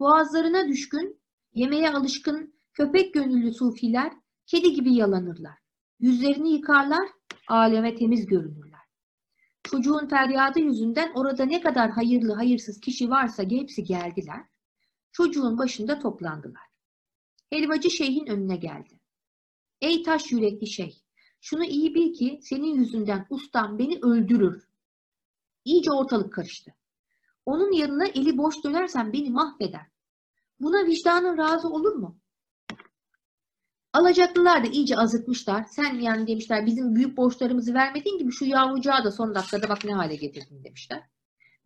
Boğazlarına 0.00 0.68
düşkün, 0.68 1.20
yemeğe 1.54 1.90
alışkın, 1.90 2.54
köpek 2.74 3.14
gönüllü 3.14 3.54
sufiler 3.54 4.12
kedi 4.46 4.72
gibi 4.72 4.94
yalanırlar. 4.94 5.58
Yüzlerini 6.00 6.52
yıkarlar, 6.52 7.08
aleme 7.48 7.94
temiz 7.94 8.26
görünürler. 8.26 8.80
Çocuğun 9.62 10.08
feryadı 10.08 10.60
yüzünden 10.60 11.12
orada 11.14 11.44
ne 11.44 11.60
kadar 11.60 11.90
hayırlı 11.90 12.32
hayırsız 12.32 12.80
kişi 12.80 13.10
varsa 13.10 13.42
hepsi 13.42 13.84
geldiler. 13.84 14.44
Çocuğun 15.12 15.58
başında 15.58 15.98
toplandılar. 15.98 16.66
Helvacı 17.50 17.90
şeyhin 17.90 18.26
önüne 18.26 18.56
geldi. 18.56 19.00
Ey 19.80 20.02
taş 20.02 20.32
yürekli 20.32 20.66
şey, 20.66 21.03
Şunu 21.46 21.64
iyi 21.64 21.94
bil 21.94 22.14
ki 22.14 22.38
senin 22.42 22.74
yüzünden 22.74 23.26
ustam 23.30 23.78
beni 23.78 23.98
öldürür. 24.02 24.68
İyice 25.64 25.92
ortalık 25.92 26.32
karıştı. 26.32 26.74
Onun 27.46 27.72
yanına 27.72 28.06
eli 28.06 28.38
boş 28.38 28.64
dönersem 28.64 29.12
beni 29.12 29.30
mahveder. 29.30 29.86
Buna 30.60 30.86
vicdanın 30.86 31.38
razı 31.38 31.68
olur 31.68 31.92
mu? 31.92 32.18
Alacaklılar 33.92 34.64
da 34.64 34.68
iyice 34.68 34.96
azıtmışlar. 34.96 35.64
Sen 35.64 35.94
yani 35.94 36.26
demişler 36.26 36.66
bizim 36.66 36.94
büyük 36.94 37.16
borçlarımızı 37.16 37.74
vermediğin 37.74 38.18
gibi 38.18 38.32
şu 38.32 38.44
yavrucağı 38.44 39.04
da 39.04 39.12
son 39.12 39.34
dakikada 39.34 39.68
bak 39.68 39.84
ne 39.84 39.94
hale 39.94 40.16
getirdin 40.16 40.64
demişler. 40.64 41.02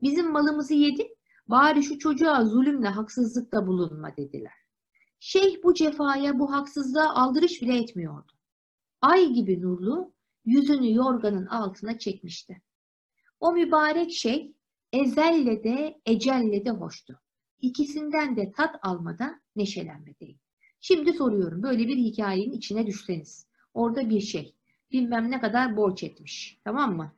Bizim 0.02 0.32
malımızı 0.32 0.74
yedin, 0.74 1.16
bari 1.48 1.82
şu 1.82 1.98
çocuğa 1.98 2.44
zulümle 2.44 2.88
haksızlıkta 2.88 3.66
bulunma 3.66 4.16
dediler. 4.16 4.58
Şeyh 5.20 5.62
bu 5.64 5.74
cefaya, 5.74 6.38
bu 6.38 6.52
haksızlığa 6.52 7.14
aldırış 7.14 7.62
bile 7.62 7.78
etmiyordu. 7.78 8.37
Ay 9.00 9.32
gibi 9.32 9.60
nurlu 9.62 10.12
yüzünü 10.44 10.94
yorganın 10.94 11.46
altına 11.46 11.98
çekmişti. 11.98 12.62
O 13.40 13.52
mübarek 13.52 14.12
şey 14.12 14.52
ezelle 14.92 15.64
de 15.64 16.00
ecelle 16.06 16.64
de 16.64 16.70
hoştu. 16.70 17.20
İkisinden 17.60 18.36
de 18.36 18.52
tat 18.52 18.76
almada 18.82 19.40
neşelenmedeyim. 19.56 20.38
Şimdi 20.80 21.12
soruyorum 21.12 21.62
böyle 21.62 21.88
bir 21.88 21.96
hikayenin 21.96 22.52
içine 22.52 22.86
düşseniz. 22.86 23.46
Orada 23.74 24.10
bir 24.10 24.20
şey 24.20 24.54
bilmem 24.92 25.30
ne 25.30 25.40
kadar 25.40 25.76
borç 25.76 26.02
etmiş 26.02 26.60
tamam 26.64 26.96
mı? 26.96 27.12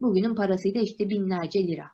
Bugünün 0.00 0.34
parasıyla 0.34 0.80
işte 0.80 1.10
binlerce 1.10 1.66
lira. 1.66 1.90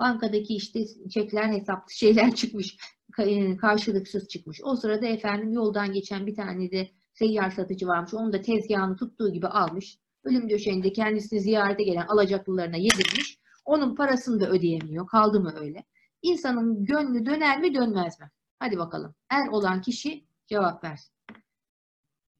Bankadaki 0.00 0.56
işte 0.56 0.86
çekler 1.10 1.48
hesaplı 1.48 1.92
şeyler 1.94 2.34
çıkmış. 2.34 2.76
e, 3.18 3.56
Karşılıksız 3.56 4.28
çıkmış. 4.28 4.60
O 4.64 4.76
sırada 4.76 5.06
efendim 5.06 5.52
yoldan 5.52 5.92
geçen 5.92 6.26
bir 6.26 6.34
tane 6.34 6.70
de 6.70 6.90
seyyar 7.18 7.50
satıcı 7.50 7.86
varmış. 7.86 8.14
Onu 8.14 8.32
da 8.32 8.42
tezgahını 8.42 8.96
tuttuğu 8.96 9.32
gibi 9.32 9.46
almış. 9.46 9.98
Ölüm 10.24 10.50
döşeğinde 10.50 10.92
kendisini 10.92 11.40
ziyarete 11.40 11.82
gelen 11.82 12.06
alacaklılarına 12.06 12.76
yedirmiş. 12.76 13.38
Onun 13.64 13.94
parasını 13.94 14.40
da 14.40 14.48
ödeyemiyor. 14.48 15.06
Kaldı 15.06 15.40
mı 15.40 15.54
öyle? 15.60 15.84
İnsanın 16.22 16.84
gönlü 16.84 17.26
döner 17.26 17.60
mi 17.60 17.74
dönmez 17.74 18.20
mi? 18.20 18.30
Hadi 18.58 18.78
bakalım. 18.78 19.14
Er 19.30 19.48
olan 19.48 19.80
kişi 19.80 20.24
cevap 20.46 20.84
versin. 20.84 21.12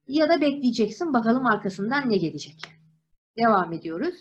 Ya 0.08 0.28
da 0.28 0.40
bekleyeceksin 0.40 1.12
bakalım 1.12 1.46
arkasından 1.46 2.10
ne 2.10 2.16
gelecek. 2.16 2.60
Devam 3.38 3.72
ediyoruz. 3.72 4.14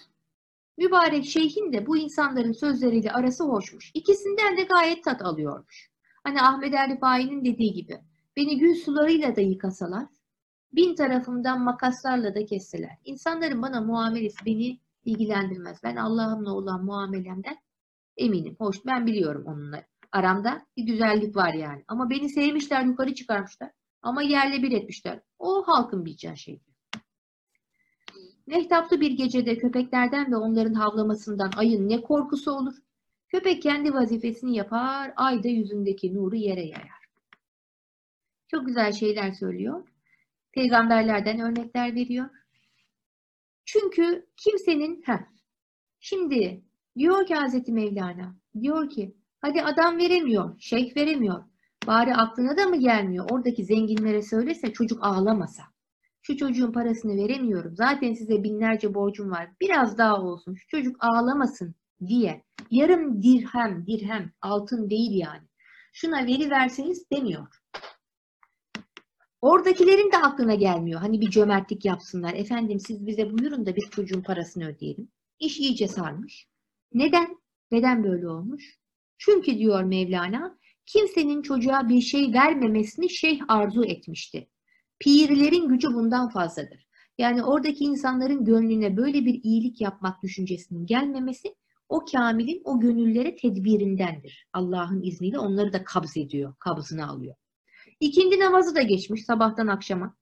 Mübarek 0.78 1.26
şeyhin 1.26 1.74
de 1.74 1.88
bu 1.88 1.98
insanların 1.98 2.52
sözleriyle 2.52 3.12
arası 3.12 3.44
hoşmuş. 3.44 3.92
İkisinden 3.94 4.58
de 4.58 4.64
gayet 4.64 5.04
tat 5.04 5.22
alıyormuş. 5.22 5.90
Hani 6.24 6.42
Ahmet 6.42 6.74
Er 6.74 6.90
Rifai'nin 6.90 7.46
dediği 7.46 7.74
gibi 7.74 7.98
beni 8.38 8.58
gül 8.58 8.76
sularıyla 8.76 9.36
da 9.36 9.42
yıkasalar, 9.42 10.08
bin 10.76 10.96
tarafımdan 10.96 11.64
makaslarla 11.64 12.36
da 12.36 12.46
kesseler. 12.46 12.98
İnsanların 13.06 13.62
bana 13.62 13.82
muamelesi 13.82 14.46
beni 14.46 14.80
ilgilendirmez. 15.06 15.84
Ben 15.84 15.96
Allah'ımla 15.96 16.54
olan 16.54 16.86
muamelemden 16.86 17.58
eminim. 18.18 18.56
Hoş 18.60 18.86
ben 18.86 19.06
biliyorum 19.06 19.44
onunla. 19.46 19.84
Aramda 20.12 20.66
bir 20.78 20.84
güzellik 20.84 21.36
var 21.36 21.54
yani. 21.54 21.84
Ama 21.88 22.10
beni 22.10 22.30
sevmişler, 22.30 22.84
yukarı 22.84 23.14
çıkarmışlar. 23.14 23.72
Ama 24.02 24.22
yerle 24.22 24.64
bir 24.64 24.72
etmişler. 24.72 25.20
O 25.40 25.64
halkın 25.68 26.06
bileceği 26.06 26.38
şey. 26.38 26.62
Mehtaplı 28.48 29.02
bir 29.02 29.12
gecede 29.12 29.58
köpeklerden 29.58 30.32
ve 30.32 30.36
onların 30.36 30.74
havlamasından 30.74 31.52
ayın 31.58 31.90
ne 31.90 32.02
korkusu 32.02 32.52
olur? 32.52 32.76
Köpek 33.28 33.62
kendi 33.62 33.94
vazifesini 33.94 34.56
yapar, 34.56 35.14
ay 35.16 35.44
da 35.44 35.48
yüzündeki 35.48 36.14
nuru 36.14 36.36
yere 36.36 36.62
yayar. 36.62 37.06
Çok 38.48 38.66
güzel 38.66 38.92
şeyler 38.92 39.32
söylüyor. 39.32 39.88
Peygamberlerden 40.56 41.40
örnekler 41.40 41.96
veriyor. 41.96 42.30
Çünkü 43.66 44.26
kimsenin, 44.38 45.02
heh, 45.06 45.20
şimdi 46.00 46.64
diyor 46.98 47.26
ki 47.26 47.36
Hazreti 47.36 47.72
Mevlana, 47.72 48.36
diyor 48.62 48.90
ki 48.90 49.16
hadi 49.42 49.62
adam 49.62 49.98
veremiyor, 49.98 50.60
şeyh 50.60 50.98
veremiyor. 50.98 51.44
Bari 51.88 52.16
aklına 52.16 52.58
da 52.58 52.66
mı 52.66 52.80
gelmiyor? 52.80 53.30
Oradaki 53.32 53.66
zenginlere 53.66 54.22
söylese 54.22 54.74
çocuk 54.74 55.00
ağlamasa. 55.02 55.64
Şu 56.22 56.38
çocuğun 56.38 56.72
parasını 56.72 57.16
veremiyorum. 57.16 57.76
Zaten 57.76 58.14
size 58.14 58.44
binlerce 58.44 58.94
borcum 58.94 59.32
var. 59.32 59.50
Biraz 59.62 59.98
daha 59.98 60.22
olsun. 60.22 60.56
Şu 60.56 60.68
çocuk 60.68 60.96
ağlamasın 61.00 61.76
diye. 62.08 62.44
Yarım 62.72 63.22
dirhem, 63.22 63.86
dirhem 63.88 64.32
altın 64.42 64.90
değil 64.90 65.12
yani. 65.12 65.48
Şuna 65.94 66.26
veri 66.26 66.50
verseniz 66.50 67.12
demiyor. 67.12 67.48
Oradakilerin 69.46 70.12
de 70.12 70.18
aklına 70.18 70.56
gelmiyor. 70.56 71.00
Hani 71.00 71.22
bir 71.22 71.30
cömertlik 71.30 71.86
yapsınlar. 71.86 72.34
Efendim 72.34 72.80
siz 72.80 73.08
bize 73.08 73.32
buyurun 73.32 73.66
da 73.66 73.76
biz 73.76 73.90
çocuğun 73.92 74.22
parasını 74.22 74.68
ödeyelim. 74.68 75.08
İş 75.40 75.60
iyice 75.60 75.88
sarmış. 75.88 76.48
Neden? 76.94 77.38
Neden 77.72 78.04
böyle 78.04 78.30
olmuş? 78.30 78.80
Çünkü 79.18 79.58
diyor 79.58 79.84
Mevlana, 79.84 80.58
kimsenin 80.86 81.42
çocuğa 81.42 81.90
bir 81.90 82.02
şey 82.02 82.34
vermemesini 82.34 83.10
şeyh 83.10 83.42
arzu 83.48 83.84
etmişti. 83.84 84.50
Pirlerin 85.00 85.70
gücü 85.70 85.88
bundan 85.88 86.30
fazladır. 86.30 86.88
Yani 87.18 87.44
oradaki 87.44 87.84
insanların 87.84 88.46
gönlüne 88.46 88.98
böyle 88.98 89.26
bir 89.26 89.44
iyilik 89.44 89.82
yapmak 89.82 90.24
düşüncesinin 90.24 90.86
gelmemesi 90.86 91.56
o 91.90 92.06
kamilin 92.12 92.62
o 92.64 92.80
gönüllere 92.80 93.36
tedbirindendir. 93.36 94.48
Allah'ın 94.54 95.04
izniyle 95.04 95.40
onları 95.40 95.74
da 95.74 95.84
kabz 95.84 96.18
ediyor, 96.18 96.56
kabzını 96.60 97.10
alıyor. 97.10 97.36
İkindi 98.00 98.40
namazı 98.40 98.76
da 98.76 98.82
geçmiş 98.82 99.26
sabahtan 99.26 99.68
akşama. 99.68 100.16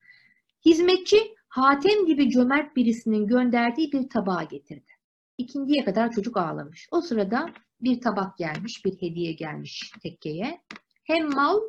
Hizmetçi 0.66 1.36
Hatem 1.48 2.06
gibi 2.06 2.30
cömert 2.30 2.76
birisinin 2.76 3.28
gönderdiği 3.28 3.92
bir 3.92 4.10
tabağı 4.10 4.48
getirdi. 4.48 4.92
İkindiye 5.38 5.86
kadar 5.86 6.12
çocuk 6.12 6.38
ağlamış. 6.38 6.88
O 6.92 7.02
sırada 7.02 7.50
bir 7.82 8.02
tabak 8.02 8.38
gelmiş, 8.38 8.86
bir 8.86 9.02
hediye 9.02 9.32
gelmiş 9.32 9.92
tekkeye. 10.04 10.62
Hem 11.04 11.30
mal 11.30 11.60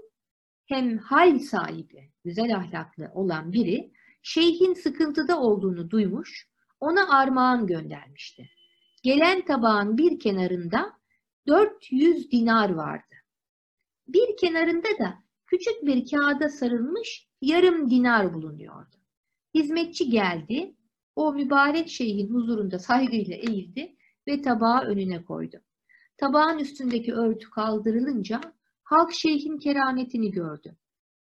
hem 0.67 0.99
hal 0.99 1.39
sahibi, 1.39 2.11
güzel 2.25 2.57
ahlaklı 2.57 3.11
olan 3.15 3.53
biri 3.53 3.93
şeyhin 4.23 4.75
sıkıntıda 4.75 5.41
olduğunu 5.41 5.91
duymuş, 5.91 6.49
ona 6.81 7.19
armağan 7.19 7.67
göndermişti. 7.67 8.51
Gelen 9.03 9.45
tabağın 9.45 9.99
bir 9.99 10.19
kenarında 10.19 10.93
400 11.47 12.31
dinar 12.31 12.71
vardı. 12.71 13.15
Bir 14.09 14.37
kenarında 14.37 14.89
da 14.99 15.24
küçük 15.47 15.87
bir 15.87 16.11
kağıda 16.11 16.49
sarılmış 16.49 17.29
yarım 17.43 17.91
dinar 17.91 18.35
bulunuyordu. 18.35 18.97
Hizmetçi 19.55 20.11
geldi, 20.11 20.77
o 21.17 21.33
mübarek 21.33 21.89
şeyhin 21.89 22.35
huzurunda 22.35 22.79
saygıyla 22.79 23.37
eğildi 23.37 23.97
ve 24.29 24.43
tabağı 24.43 24.81
önüne 24.81 25.25
koydu. 25.25 25.57
Tabağın 26.17 26.59
üstündeki 26.59 27.15
örtü 27.15 27.51
kaldırılınca 27.51 28.41
halk 28.83 29.13
şeyhin 29.13 29.59
kerametini 29.59 30.31
gördü. 30.31 30.77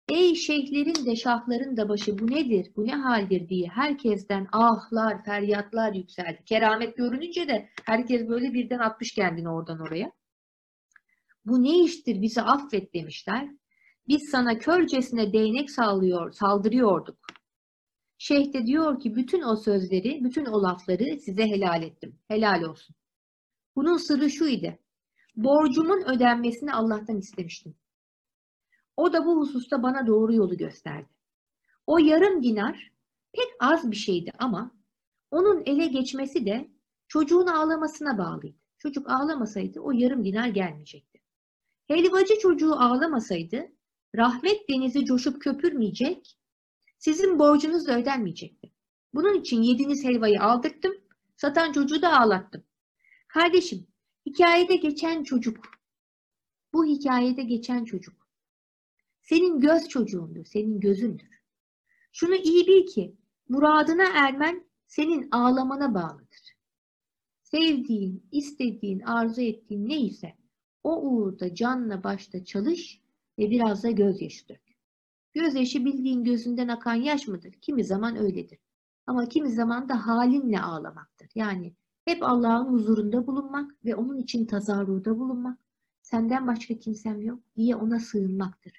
Ey 0.09 0.35
şeyhlerin 0.35 1.05
de 1.05 1.15
şahların 1.15 1.77
da 1.77 1.89
başı 1.89 2.19
bu 2.19 2.31
nedir, 2.31 2.71
bu 2.75 2.87
ne 2.87 2.95
haldir 2.95 3.49
diye 3.49 3.67
herkesten 3.67 4.47
ahlar, 4.51 5.23
feryatlar 5.23 5.93
yükseldi. 5.93 6.43
Keramet 6.45 6.97
görününce 6.97 7.47
de 7.47 7.69
herkes 7.85 8.29
böyle 8.29 8.53
birden 8.53 8.79
atmış 8.79 9.11
kendini 9.11 9.49
oradan 9.49 9.79
oraya. 9.79 10.11
Bu 11.45 11.63
ne 11.63 11.83
iştir 11.83 12.21
bizi 12.21 12.41
affet 12.41 12.93
demişler. 12.93 13.49
Biz 14.07 14.29
sana 14.31 14.59
körcesine 14.59 15.33
değnek 15.33 15.71
sallıyor, 15.71 16.31
saldırıyorduk. 16.31 17.17
Şeyh 18.17 18.53
de 18.53 18.65
diyor 18.65 18.99
ki 18.99 19.15
bütün 19.15 19.41
o 19.41 19.55
sözleri, 19.55 20.23
bütün 20.23 20.45
o 20.45 20.63
lafları 20.63 21.19
size 21.19 21.43
helal 21.43 21.83
ettim. 21.83 22.19
Helal 22.27 22.61
olsun. 22.61 22.95
Bunun 23.75 23.97
sırrı 23.97 24.29
şu 24.29 24.47
idi. 24.47 24.79
Borcumun 25.35 26.01
ödenmesini 26.15 26.73
Allah'tan 26.73 27.17
istemiştim. 27.17 27.75
O 28.97 29.13
da 29.13 29.25
bu 29.25 29.39
hususta 29.39 29.83
bana 29.83 30.07
doğru 30.07 30.33
yolu 30.33 30.57
gösterdi. 30.57 31.09
O 31.87 31.97
yarım 31.97 32.43
dinar 32.43 32.91
pek 33.33 33.47
az 33.59 33.91
bir 33.91 33.95
şeydi 33.95 34.31
ama 34.39 34.71
onun 35.31 35.63
ele 35.65 35.87
geçmesi 35.87 36.45
de 36.45 36.71
çocuğun 37.07 37.47
ağlamasına 37.47 38.17
bağlıydı. 38.17 38.57
Çocuk 38.77 39.09
ağlamasaydı 39.09 39.79
o 39.79 39.91
yarım 39.91 40.25
dinar 40.25 40.47
gelmeyecekti. 40.47 41.21
Helvacı 41.87 42.39
çocuğu 42.39 42.73
ağlamasaydı 42.73 43.76
rahmet 44.15 44.69
denizi 44.69 45.05
coşup 45.05 45.41
köpürmeyecek, 45.41 46.37
sizin 46.97 47.39
borcunuz 47.39 47.87
da 47.87 47.99
ödenmeyecekti. 47.99 48.71
Bunun 49.13 49.33
için 49.41 49.61
yediğiniz 49.61 50.03
helvayı 50.03 50.41
aldırttım, 50.41 50.93
satan 51.35 51.71
çocuğu 51.71 52.01
da 52.01 52.19
ağlattım. 52.19 52.63
Kardeşim, 53.27 53.87
hikayede 54.25 54.75
geçen 54.75 55.23
çocuk, 55.23 55.57
bu 56.73 56.85
hikayede 56.85 57.43
geçen 57.43 57.85
çocuk, 57.85 58.27
senin 59.21 59.59
göz 59.59 59.89
çocuğundur, 59.89 60.45
senin 60.45 60.79
gözündür. 60.79 61.41
Şunu 62.11 62.35
iyi 62.35 62.67
bil 62.67 62.85
ki, 62.85 63.15
muradına 63.49 64.05
ermen 64.13 64.67
senin 64.87 65.27
ağlamana 65.31 65.93
bağlıdır. 65.93 66.57
Sevdiğin, 67.43 68.27
istediğin, 68.31 68.99
arzu 68.99 69.41
ettiğin 69.41 69.89
neyse, 69.89 70.35
o 70.83 71.01
uğurda 71.01 71.55
canla 71.55 72.03
başta 72.03 72.45
çalış 72.45 73.01
ve 73.39 73.49
biraz 73.49 73.83
da 73.83 73.91
gözyaşı 73.91 74.49
dök. 74.49 74.61
Gözyaşı 75.33 75.85
bildiğin 75.85 76.23
gözünden 76.23 76.67
akan 76.67 76.95
yaş 76.95 77.27
mıdır? 77.27 77.51
Kimi 77.51 77.83
zaman 77.83 78.15
öyledir. 78.17 78.59
Ama 79.07 79.29
kimi 79.29 79.51
zaman 79.51 79.89
da 79.89 80.07
halinle 80.07 80.61
ağlamaktır. 80.61 81.29
Yani 81.35 81.73
hep 82.05 82.23
Allah'ın 82.23 82.73
huzurunda 82.73 83.27
bulunmak 83.27 83.85
ve 83.85 83.95
onun 83.95 84.17
için 84.17 84.45
tazarruda 84.45 85.19
bulunmak. 85.19 85.59
Senden 86.01 86.47
başka 86.47 86.79
kimsem 86.79 87.21
yok 87.21 87.39
diye 87.55 87.75
ona 87.75 87.99
sığınmaktır. 87.99 88.73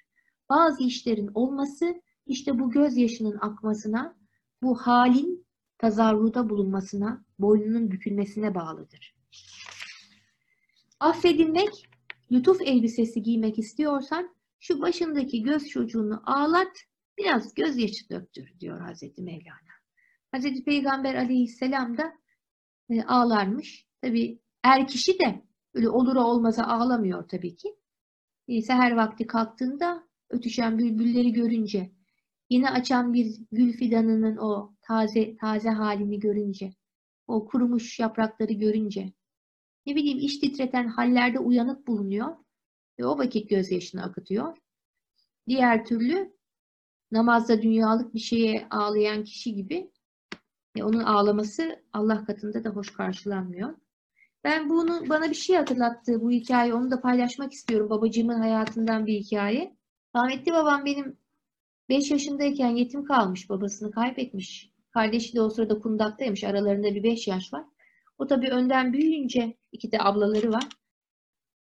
Bazı 0.49 0.83
işlerin 0.83 1.31
olması 1.33 2.01
işte 2.25 2.59
bu 2.59 2.69
gözyaşının 2.71 3.37
akmasına, 3.41 4.15
bu 4.61 4.75
halin 4.75 5.45
tazarruda 5.77 6.49
bulunmasına, 6.49 7.25
boynunun 7.39 7.91
bükülmesine 7.91 8.55
bağlıdır. 8.55 9.15
Affedilmek, 10.99 11.89
lütuf 12.31 12.61
elbisesi 12.61 13.23
giymek 13.23 13.59
istiyorsan 13.59 14.35
şu 14.59 14.81
başındaki 14.81 15.43
göz 15.43 15.67
çocuğunu 15.67 16.21
ağlat, 16.25 16.77
biraz 17.17 17.53
gözyaşı 17.53 18.09
döktür 18.09 18.59
diyor 18.59 18.79
Hazreti 18.81 19.21
Mevlana. 19.21 19.73
Hazreti 20.31 20.63
Peygamber 20.63 21.15
aleyhisselam 21.15 21.97
da 21.97 22.13
e, 22.89 23.03
ağlarmış. 23.03 23.85
Tabi 24.01 24.39
er 24.63 24.87
kişi 24.87 25.19
de 25.19 25.43
öyle 25.73 25.89
olur 25.89 26.15
olmaza 26.15 26.63
ağlamıyor 26.63 27.27
tabii 27.27 27.55
ki. 27.55 27.75
E, 28.47 28.61
seher 28.61 28.91
vakti 28.91 29.27
kalktığında 29.27 30.07
ötüşen 30.29 30.79
bülbülleri 30.79 31.33
görünce, 31.33 31.91
yine 32.49 32.69
açan 32.69 33.13
bir 33.13 33.39
gül 33.51 33.73
fidanının 33.73 34.37
o 34.37 34.75
taze 34.81 35.37
taze 35.37 35.69
halini 35.69 36.19
görünce, 36.19 36.73
o 37.27 37.45
kurumuş 37.45 37.99
yaprakları 37.99 38.53
görünce, 38.53 39.13
ne 39.85 39.95
bileyim 39.95 40.19
iş 40.19 40.39
titreten 40.39 40.87
hallerde 40.87 41.39
uyanık 41.39 41.87
bulunuyor 41.87 42.35
ve 42.99 43.05
o 43.05 43.17
vakit 43.17 43.49
gözyaşını 43.49 44.03
akıtıyor. 44.03 44.57
Diğer 45.47 45.85
türlü 45.85 46.33
namazda 47.11 47.61
dünyalık 47.61 48.13
bir 48.13 48.19
şeye 48.19 48.67
ağlayan 48.69 49.23
kişi 49.23 49.55
gibi 49.55 49.91
e, 50.75 50.83
onun 50.83 50.99
ağlaması 50.99 51.83
Allah 51.93 52.25
katında 52.25 52.63
da 52.63 52.69
hoş 52.69 52.93
karşılanmıyor. 52.93 53.75
Ben 54.43 54.69
bunu 54.69 55.09
bana 55.09 55.29
bir 55.29 55.35
şey 55.35 55.55
hatırlattı 55.55 56.21
bu 56.21 56.31
hikaye. 56.31 56.73
Onu 56.73 56.91
da 56.91 57.01
paylaşmak 57.01 57.53
istiyorum. 57.53 57.89
Babacığımın 57.89 58.39
hayatından 58.39 59.05
bir 59.05 59.19
hikaye. 59.19 59.77
Rahmetli 60.15 60.53
babam 60.53 60.85
benim 60.85 61.17
5 61.89 62.11
yaşındayken 62.11 62.69
yetim 62.69 63.05
kalmış. 63.05 63.49
Babasını 63.49 63.91
kaybetmiş. 63.91 64.71
Kardeşi 64.91 65.35
de 65.35 65.41
o 65.41 65.49
sırada 65.49 65.79
kundaktaymış. 65.79 66.43
Aralarında 66.43 66.95
bir 66.95 67.03
5 67.03 67.27
yaş 67.27 67.53
var. 67.53 67.65
O 68.17 68.27
tabii 68.27 68.49
önden 68.49 68.93
büyüyünce 68.93 69.57
iki 69.71 69.91
de 69.91 69.99
ablaları 69.99 70.51
var. 70.51 70.67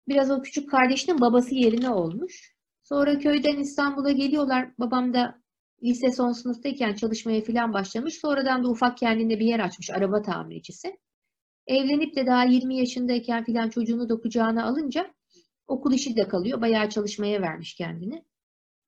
Biraz 0.08 0.32
o 0.32 0.42
küçük 0.42 0.72
kardeşinin 0.72 1.22
babası 1.22 1.56
yerine 1.56 1.90
olmuş. 1.90 2.58
Sonra 2.84 3.20
köyden 3.20 3.58
İstanbul'a 3.58 4.12
geliyorlar. 4.12 4.72
Babam 4.80 5.14
da 5.14 5.42
lise 5.84 6.12
son 6.12 6.32
sınıftayken 6.32 6.94
çalışmaya 6.94 7.42
falan 7.42 7.74
başlamış. 7.74 8.20
Sonradan 8.20 8.64
da 8.64 8.70
ufak 8.70 8.98
kendinde 8.98 9.40
bir 9.40 9.46
yer 9.46 9.60
açmış. 9.60 9.90
Araba 9.90 10.22
tamircisi. 10.22 10.98
Evlenip 11.68 12.16
de 12.16 12.26
daha 12.26 12.44
20 12.44 12.78
yaşındayken 12.78 13.44
filan 13.44 13.70
çocuğunu 13.70 14.10
da 14.10 14.16
kucağına 14.16 14.66
alınca 14.66 15.14
okul 15.68 15.94
işi 15.94 16.16
de 16.16 16.28
kalıyor. 16.28 16.62
Bayağı 16.62 16.90
çalışmaya 16.90 17.42
vermiş 17.42 17.76
kendini. 17.76 18.26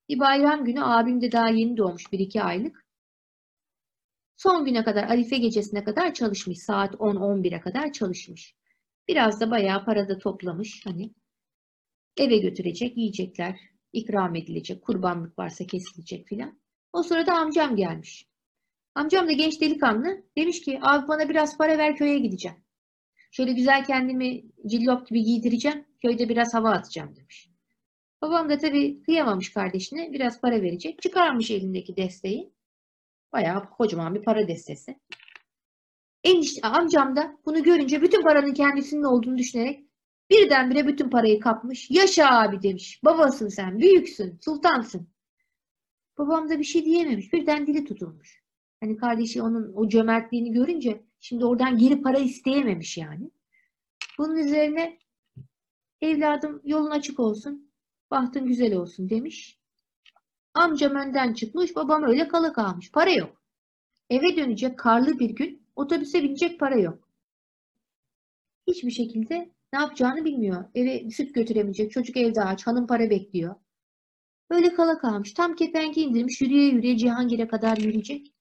Bir 0.08 0.18
bayram 0.18 0.64
günü 0.64 0.82
abim 0.82 1.20
de 1.20 1.32
daha 1.32 1.48
yeni 1.48 1.76
doğmuş 1.76 2.04
1-2 2.12 2.42
aylık. 2.42 2.86
Son 4.36 4.64
güne 4.64 4.84
kadar 4.84 5.04
Arife 5.04 5.38
gecesine 5.38 5.84
kadar 5.84 6.14
çalışmış. 6.14 6.58
Saat 6.58 6.94
10-11'e 6.94 7.60
kadar 7.60 7.92
çalışmış. 7.92 8.54
Biraz 9.10 9.40
da 9.40 9.50
bayağı 9.50 9.84
para 9.84 10.08
da 10.08 10.18
toplamış. 10.18 10.86
Hani 10.86 11.10
eve 12.16 12.38
götürecek, 12.38 12.96
yiyecekler, 12.96 13.60
ikram 13.92 14.34
edilecek, 14.34 14.82
kurbanlık 14.82 15.38
varsa 15.38 15.66
kesilecek 15.66 16.28
filan. 16.28 16.60
O 16.92 17.02
sırada 17.02 17.34
amcam 17.34 17.76
gelmiş. 17.76 18.26
Amcam 18.94 19.28
da 19.28 19.32
genç 19.32 19.60
delikanlı. 19.60 20.22
Demiş 20.36 20.60
ki 20.60 20.78
abi 20.82 21.08
bana 21.08 21.28
biraz 21.28 21.58
para 21.58 21.78
ver 21.78 21.96
köye 21.96 22.18
gideceğim. 22.18 22.56
Şöyle 23.30 23.52
güzel 23.52 23.84
kendimi 23.84 24.42
cillop 24.66 25.08
gibi 25.08 25.22
giydireceğim. 25.22 25.84
Köyde 26.02 26.28
biraz 26.28 26.54
hava 26.54 26.70
atacağım 26.70 27.16
demiş. 27.16 27.50
Babam 28.22 28.50
da 28.50 28.58
tabii 28.58 29.02
kıyamamış 29.02 29.52
kardeşine. 29.52 30.12
Biraz 30.12 30.40
para 30.40 30.62
verecek. 30.62 31.02
Çıkarmış 31.02 31.50
elindeki 31.50 31.96
desteği. 31.96 32.52
Bayağı 33.32 33.70
kocaman 33.70 34.14
bir 34.14 34.22
para 34.22 34.48
destesi. 34.48 35.00
Enişte 36.24 36.68
amcam 36.68 37.16
da 37.16 37.36
bunu 37.46 37.62
görünce 37.62 38.02
bütün 38.02 38.22
paranın 38.22 38.54
kendisinin 38.54 39.02
olduğunu 39.02 39.38
düşünerek 39.38 39.84
birdenbire 40.30 40.86
bütün 40.86 41.10
parayı 41.10 41.40
kapmış. 41.40 41.90
Yaşa 41.90 42.26
abi 42.26 42.62
demiş. 42.62 43.00
Babasın 43.04 43.48
sen, 43.48 43.78
büyüksün, 43.78 44.38
sultansın. 44.44 45.08
Babam 46.18 46.48
da 46.48 46.58
bir 46.58 46.64
şey 46.64 46.84
diyememiş. 46.84 47.32
Birden 47.32 47.66
dili 47.66 47.84
tutulmuş. 47.84 48.42
Hani 48.80 48.96
kardeşi 48.96 49.42
onun 49.42 49.72
o 49.74 49.88
cömertliğini 49.88 50.52
görünce 50.52 51.04
şimdi 51.20 51.44
oradan 51.44 51.76
geri 51.78 52.02
para 52.02 52.18
isteyememiş 52.18 52.98
yani. 52.98 53.30
Bunun 54.18 54.36
üzerine 54.36 54.98
evladım 56.00 56.60
yolun 56.64 56.90
açık 56.90 57.20
olsun, 57.20 57.72
bahtın 58.10 58.46
güzel 58.46 58.74
olsun 58.74 59.10
demiş. 59.10 59.60
Amcam 60.54 60.94
önden 60.94 61.34
çıkmış, 61.34 61.76
babam 61.76 62.02
öyle 62.02 62.28
kala 62.28 62.52
kalmış. 62.52 62.92
Para 62.92 63.10
yok. 63.10 63.42
Eve 64.10 64.36
dönecek 64.36 64.78
karlı 64.78 65.18
bir 65.18 65.30
gün, 65.30 65.59
otobüse 65.76 66.22
binecek 66.22 66.60
para 66.60 66.78
yok. 66.78 67.08
Hiçbir 68.66 68.90
şekilde 68.90 69.50
ne 69.72 69.78
yapacağını 69.80 70.24
bilmiyor. 70.24 70.64
Eve 70.74 71.10
süt 71.10 71.34
götüremeyecek, 71.34 71.92
çocuk 71.92 72.16
evde 72.16 72.42
aç, 72.42 72.66
hanım 72.66 72.86
para 72.86 73.10
bekliyor. 73.10 73.54
Böyle 74.50 74.74
kala 74.74 74.98
kalmış. 74.98 75.32
Tam 75.32 75.54
kepenki 75.54 76.02
indirmiş, 76.02 76.40
yürüye 76.40 76.68
yürüye 76.68 76.96
Cihangir'e 76.96 77.48
kadar 77.48 77.76
yürüyecek. 77.76 78.34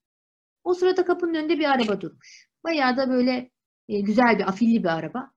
O 0.63 0.73
sırada 0.73 1.05
kapının 1.05 1.33
önünde 1.33 1.59
bir 1.59 1.71
araba 1.71 2.01
durmuş. 2.01 2.49
Bayağı 2.63 2.97
da 2.97 3.09
böyle 3.09 3.51
e, 3.87 3.99
güzel 4.01 4.39
bir, 4.39 4.49
afilli 4.49 4.83
bir 4.83 4.97
araba. 4.97 5.31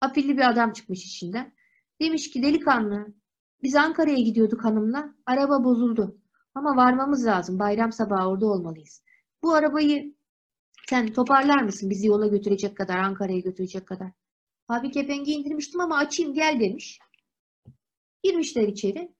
Afilli 0.00 0.36
bir 0.36 0.50
adam 0.50 0.72
çıkmış 0.72 1.04
içinden. 1.04 1.54
Demiş 2.00 2.30
ki 2.30 2.42
delikanlı, 2.42 3.14
biz 3.62 3.74
Ankara'ya 3.74 4.18
gidiyorduk 4.18 4.64
hanımla. 4.64 5.14
Araba 5.26 5.64
bozuldu. 5.64 6.18
Ama 6.54 6.76
varmamız 6.76 7.26
lazım. 7.26 7.58
Bayram 7.58 7.92
sabahı 7.92 8.28
orada 8.28 8.46
olmalıyız. 8.46 9.02
Bu 9.42 9.54
arabayı 9.54 10.14
sen 10.88 11.12
toparlar 11.12 11.62
mısın 11.62 11.90
bizi 11.90 12.06
yola 12.06 12.26
götürecek 12.26 12.76
kadar, 12.76 12.98
Ankara'ya 12.98 13.38
götürecek 13.38 13.86
kadar? 13.86 14.10
Abi 14.68 14.90
kepengi 14.90 15.32
indirmiştim 15.32 15.80
ama 15.80 15.96
açayım 15.96 16.34
gel 16.34 16.60
demiş. 16.60 16.98
Girmişler 18.22 18.68
içeri. 18.68 19.14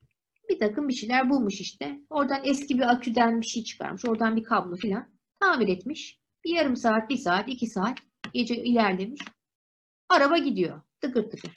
Bir 0.48 0.58
takım 0.58 0.88
bir 0.88 0.92
şeyler 0.92 1.30
bulmuş 1.30 1.60
işte. 1.60 2.00
Oradan 2.10 2.40
eski 2.44 2.78
bir 2.78 2.92
aküden 2.92 3.40
bir 3.40 3.46
şey 3.46 3.64
çıkarmış. 3.64 4.04
Oradan 4.04 4.36
bir 4.36 4.44
kablo 4.44 4.76
filan. 4.76 5.08
Tamir 5.40 5.68
etmiş. 5.68 6.20
Bir 6.44 6.50
yarım 6.50 6.76
saat, 6.76 7.10
bir 7.10 7.16
saat, 7.16 7.48
iki 7.48 7.66
saat 7.66 7.98
gece 8.32 8.56
ilerlemiş. 8.56 9.20
Araba 10.08 10.38
gidiyor. 10.38 10.82
Tıkır 11.00 11.30
tıkır. 11.30 11.52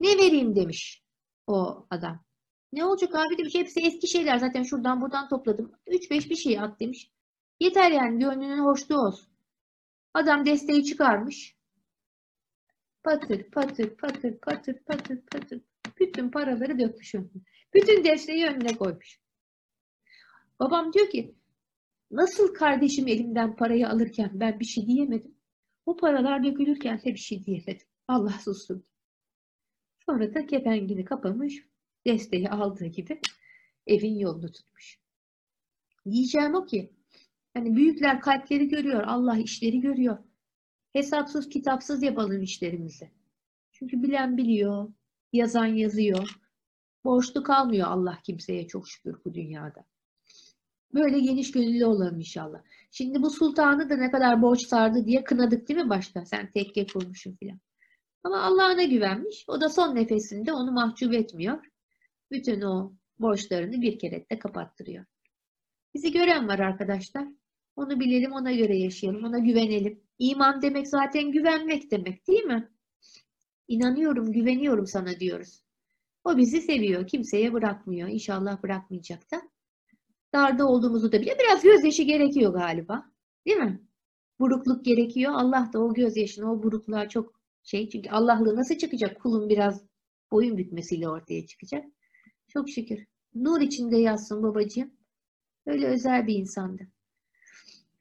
Ne 0.00 0.18
vereyim 0.18 0.56
demiş 0.56 1.02
o 1.46 1.86
adam. 1.90 2.24
Ne 2.72 2.84
olacak 2.84 3.14
abi 3.14 3.38
demiş. 3.38 3.54
Hepsi 3.54 3.80
eski 3.80 4.08
şeyler. 4.08 4.38
Zaten 4.38 4.62
şuradan 4.62 5.00
buradan 5.00 5.28
topladım. 5.28 5.72
3-5 5.86 6.30
bir 6.30 6.36
şey 6.36 6.60
at 6.60 6.80
demiş. 6.80 7.11
Yeter 7.62 7.90
yani 7.90 8.18
gönlünün 8.18 8.64
hoşluğu 8.64 8.98
olsun. 8.98 9.28
Adam 10.14 10.46
desteği 10.46 10.84
çıkarmış. 10.84 11.56
Patır 13.02 13.50
patır 13.50 13.96
patır 13.96 14.38
patır 14.38 14.74
patır 14.74 15.20
patır. 15.26 15.60
Bütün 16.00 16.30
paraları 16.30 16.78
dökmüş 16.78 17.14
önüne. 17.14 17.42
Bütün 17.74 18.04
desteği 18.04 18.46
önüne 18.46 18.76
koymuş. 18.76 19.20
Babam 20.60 20.92
diyor 20.92 21.10
ki 21.10 21.34
nasıl 22.10 22.54
kardeşim 22.54 23.08
elimden 23.08 23.56
parayı 23.56 23.88
alırken 23.88 24.30
ben 24.32 24.60
bir 24.60 24.64
şey 24.64 24.86
diyemedim. 24.86 25.34
O 25.86 25.96
paralar 25.96 26.44
dökülürken 26.44 26.98
de 26.98 27.04
bir 27.04 27.16
şey 27.16 27.44
diyemedim. 27.44 27.86
Allah 28.08 28.38
susturdu. 28.44 28.86
Sonra 30.06 30.34
da 30.34 30.46
kepengini 30.46 31.04
kapamış, 31.04 31.66
desteği 32.06 32.50
aldığı 32.50 32.86
gibi 32.86 33.20
evin 33.86 34.18
yolunu 34.18 34.52
tutmuş. 34.52 34.98
Diyeceğim 36.10 36.54
o 36.54 36.66
ki, 36.66 36.92
hani 37.54 37.76
büyükler 37.76 38.20
kalpleri 38.20 38.68
görüyor, 38.68 39.02
Allah 39.02 39.38
işleri 39.38 39.80
görüyor. 39.80 40.18
Hesapsız 40.92 41.48
kitapsız 41.48 42.02
yapalım 42.02 42.42
işlerimizi. 42.42 43.10
Çünkü 43.72 44.02
bilen 44.02 44.36
biliyor, 44.36 44.92
yazan 45.32 45.66
yazıyor. 45.66 46.38
Borçlu 47.04 47.42
kalmıyor 47.42 47.88
Allah 47.88 48.18
kimseye 48.24 48.66
çok 48.66 48.88
şükür 48.88 49.16
bu 49.24 49.34
dünyada. 49.34 49.84
Böyle 50.94 51.18
geniş 51.18 51.52
gönüllü 51.52 51.84
olalım 51.84 52.18
inşallah. 52.18 52.62
Şimdi 52.90 53.22
bu 53.22 53.30
sultanı 53.30 53.90
da 53.90 53.96
ne 53.96 54.10
kadar 54.10 54.42
borç 54.42 54.66
sardı 54.66 55.06
diye 55.06 55.24
kınadık 55.24 55.68
değil 55.68 55.80
mi 55.80 55.90
başta? 55.90 56.24
Sen 56.24 56.50
tekke 56.50 56.86
kurmuşsun 56.86 57.36
filan. 57.36 57.60
Ama 58.24 58.42
Allah'ına 58.42 58.82
güvenmiş. 58.82 59.44
O 59.48 59.60
da 59.60 59.68
son 59.68 59.94
nefesinde 59.94 60.52
onu 60.52 60.72
mahcup 60.72 61.14
etmiyor. 61.14 61.64
Bütün 62.30 62.60
o 62.60 62.92
borçlarını 63.18 63.82
bir 63.82 63.98
kere 63.98 64.26
de 64.30 64.38
kapattırıyor. 64.38 65.04
Bizi 65.94 66.12
gören 66.12 66.48
var 66.48 66.58
arkadaşlar. 66.58 67.28
Onu 67.76 68.00
bilelim, 68.00 68.32
ona 68.32 68.52
göre 68.52 68.76
yaşayalım, 68.78 69.24
ona 69.24 69.38
güvenelim. 69.38 70.00
İman 70.18 70.62
demek 70.62 70.88
zaten 70.88 71.32
güvenmek 71.32 71.90
demek 71.90 72.28
değil 72.28 72.44
mi? 72.44 72.72
İnanıyorum, 73.68 74.32
güveniyorum 74.32 74.86
sana 74.86 75.20
diyoruz. 75.20 75.64
O 76.24 76.36
bizi 76.36 76.60
seviyor, 76.60 77.06
kimseye 77.06 77.52
bırakmıyor. 77.52 78.08
İnşallah 78.08 78.62
bırakmayacak 78.62 79.30
da. 79.30 79.42
Darda 80.34 80.66
olduğumuzu 80.68 81.12
da 81.12 81.20
bile 81.20 81.36
biraz 81.38 81.62
gözyaşı 81.62 82.02
gerekiyor 82.02 82.52
galiba. 82.52 83.12
Değil 83.46 83.56
mi? 83.56 83.80
Burukluk 84.40 84.84
gerekiyor. 84.84 85.32
Allah 85.34 85.70
da 85.72 85.80
o 85.80 85.94
gözyaşını, 85.94 86.52
o 86.52 86.62
burukluğa 86.62 87.08
çok 87.08 87.40
şey. 87.62 87.88
Çünkü 87.88 88.10
Allah'lığı 88.10 88.56
nasıl 88.56 88.74
çıkacak? 88.74 89.20
Kulun 89.22 89.48
biraz 89.48 89.84
boyun 90.32 90.58
bükmesiyle 90.58 91.08
ortaya 91.08 91.46
çıkacak. 91.46 91.84
Çok 92.48 92.70
şükür. 92.70 93.04
Nur 93.34 93.60
içinde 93.60 93.96
yazsın 93.96 94.42
babacığım. 94.42 94.90
Öyle 95.66 95.86
özel 95.86 96.26
bir 96.26 96.34
insandı. 96.34 96.88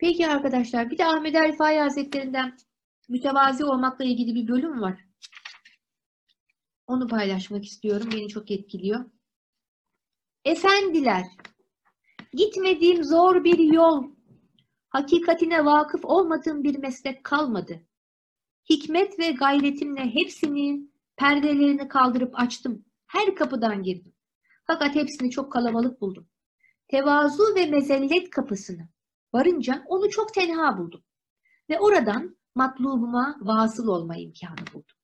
Peki 0.01 0.27
arkadaşlar 0.27 0.89
bir 0.89 0.97
de 0.97 1.05
Ahmet 1.05 1.35
Rifai 1.35 1.79
Hazretlerinden 1.79 2.57
mütevazi 3.09 3.65
olmakla 3.65 4.05
ilgili 4.05 4.35
bir 4.35 4.47
bölüm 4.47 4.81
var. 4.81 5.05
Onu 6.87 7.07
paylaşmak 7.07 7.65
istiyorum. 7.65 8.09
Beni 8.13 8.27
çok 8.27 8.51
etkiliyor. 8.51 9.05
Efendiler, 10.45 11.23
gitmediğim 12.33 13.03
zor 13.03 13.43
bir 13.43 13.59
yol, 13.59 14.03
hakikatine 14.89 15.65
vakıf 15.65 16.05
olmadığım 16.05 16.63
bir 16.63 16.77
meslek 16.77 17.23
kalmadı. 17.23 17.81
Hikmet 18.69 19.19
ve 19.19 19.31
gayretimle 19.31 20.15
hepsini, 20.15 20.89
perdelerini 21.15 21.87
kaldırıp 21.87 22.39
açtım. 22.39 22.85
Her 23.07 23.35
kapıdan 23.35 23.83
girdim. 23.83 24.13
Fakat 24.67 24.95
hepsini 24.95 25.31
çok 25.31 25.51
kalabalık 25.51 26.01
buldum. 26.01 26.27
Tevazu 26.87 27.55
ve 27.55 27.65
mezellet 27.65 28.29
kapısını 28.29 28.89
varınca 29.33 29.83
onu 29.87 30.09
çok 30.09 30.33
tenha 30.33 30.77
buldum. 30.77 31.03
Ve 31.69 31.79
oradan 31.79 32.37
matlubuma 32.55 33.37
vasıl 33.41 33.87
olma 33.87 34.17
imkanı 34.17 34.67
buldum. 34.73 34.97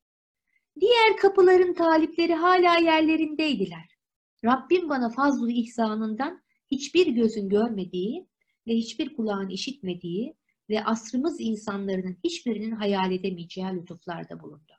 Diğer 0.80 1.18
kapıların 1.18 1.74
talipleri 1.74 2.34
hala 2.34 2.78
yerlerindeydiler. 2.78 3.98
Rabbim 4.46 4.90
bana 4.90 5.10
fazl-ı 5.10 5.52
ihsanından 5.52 6.42
hiçbir 6.72 7.08
gözün 7.08 7.50
görmediği 7.50 8.28
ve 8.68 8.74
hiçbir 8.74 9.16
kulağın 9.16 9.50
işitmediği 9.50 10.36
ve 10.70 10.84
asrımız 10.84 11.36
insanların 11.40 12.18
hiçbirinin 12.24 12.72
hayal 12.72 13.12
edemeyeceği 13.12 13.68
lütuflarda 13.68 14.40
bulundu. 14.40 14.74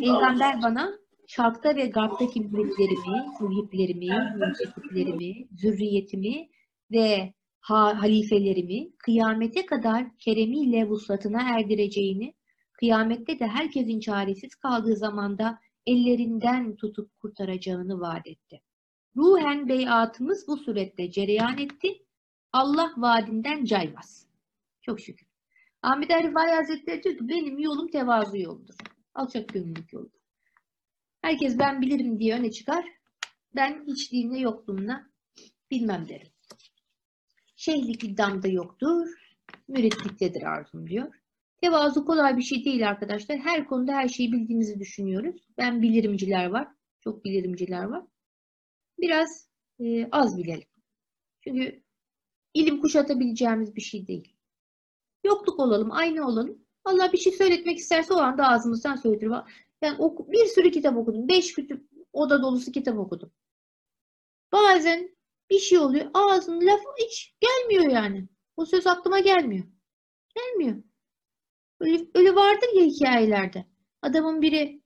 Peygamber 0.00 0.62
bana 0.62 0.98
şarkta 1.26 1.76
ve 1.76 1.86
garptaki 1.86 2.40
müritlerimi, 2.40 3.26
muhiplerimi, 3.40 4.36
müncekiplerimi, 4.36 5.48
zürriyetimi 5.56 6.48
ve 6.90 7.34
ha 7.68 8.02
halifelerimi 8.02 8.96
kıyamete 8.98 9.66
kadar 9.66 10.16
keremiyle 10.18 10.88
vuslatına 10.88 11.58
erdireceğini, 11.58 12.34
kıyamette 12.72 13.38
de 13.38 13.46
herkesin 13.46 14.00
çaresiz 14.00 14.54
kaldığı 14.54 14.96
zamanda 14.96 15.58
ellerinden 15.86 16.76
tutup 16.76 17.20
kurtaracağını 17.20 18.00
vaat 18.00 18.26
etti. 18.26 18.62
Ruhen 19.16 19.68
beyatımız 19.68 20.48
bu 20.48 20.56
surette 20.56 21.10
cereyan 21.10 21.58
etti. 21.58 21.88
Allah 22.52 22.92
vaadinden 22.96 23.64
caymaz. 23.64 24.26
Çok 24.82 25.00
şükür. 25.00 25.26
Ahmet 25.82 26.10
Rifai 26.10 26.50
Hazretleri 26.50 27.02
diyor 27.02 27.16
ki 27.16 27.28
benim 27.28 27.58
yolum 27.58 27.88
tevazu 27.88 28.36
yoludur. 28.36 28.74
Alçak 29.14 29.48
gönüllülük 29.48 29.92
yoludur. 29.92 30.20
Herkes 31.22 31.58
ben 31.58 31.80
bilirim 31.80 32.18
diye 32.18 32.34
öne 32.34 32.50
çıkar. 32.50 32.84
Ben 33.54 33.84
hiçliğimle 33.86 34.38
yokluğumla 34.38 35.06
bilmem 35.70 36.08
derim. 36.08 36.28
Şeyhlik 37.58 38.04
iddiamda 38.04 38.48
yoktur. 38.48 39.08
Müritliktedir 39.68 40.42
arzum 40.42 40.88
diyor. 40.88 41.14
Tevazu 41.60 42.04
kolay 42.04 42.36
bir 42.36 42.42
şey 42.42 42.64
değil 42.64 42.88
arkadaşlar. 42.88 43.38
Her 43.38 43.66
konuda 43.66 43.92
her 43.92 44.08
şeyi 44.08 44.32
bildiğimizi 44.32 44.80
düşünüyoruz. 44.80 45.48
Ben 45.56 45.82
bilirimciler 45.82 46.46
var. 46.46 46.68
Çok 47.00 47.24
bilirimciler 47.24 47.84
var. 47.84 48.04
Biraz 48.98 49.48
e, 49.80 50.08
az 50.10 50.38
bilelim. 50.38 50.68
Çünkü 51.40 51.82
ilim 52.54 52.80
kuşatabileceğimiz 52.80 53.76
bir 53.76 53.80
şey 53.80 54.06
değil. 54.06 54.36
Yokluk 55.24 55.60
olalım, 55.60 55.92
aynı 55.92 56.26
olalım. 56.26 56.58
Allah 56.84 57.12
bir 57.12 57.18
şey 57.18 57.32
söyletmek 57.32 57.78
isterse 57.78 58.14
o 58.14 58.16
anda 58.16 58.48
ağzımızdan 58.48 58.96
söyletir. 58.96 59.30
Yani 59.82 59.98
oku, 59.98 60.32
bir 60.32 60.46
sürü 60.46 60.70
kitap 60.70 60.96
okudum. 60.96 61.28
Beş 61.28 61.52
kütüp, 61.52 61.88
oda 62.12 62.42
dolusu 62.42 62.72
kitap 62.72 62.98
okudum. 62.98 63.30
Bazen 64.52 65.17
bir 65.50 65.58
şey 65.58 65.78
oluyor. 65.78 66.10
Ağzının 66.14 66.66
lafı 66.66 66.88
hiç 66.98 67.34
gelmiyor 67.40 67.92
yani. 67.92 68.28
O 68.56 68.64
söz 68.64 68.86
aklıma 68.86 69.20
gelmiyor. 69.20 69.64
Gelmiyor. 70.36 70.82
Öyle, 71.80 72.06
öyle 72.14 72.34
vardır 72.34 72.68
ya 72.74 72.84
hikayelerde. 72.84 73.64
Adamın 74.02 74.42
biri 74.42 74.82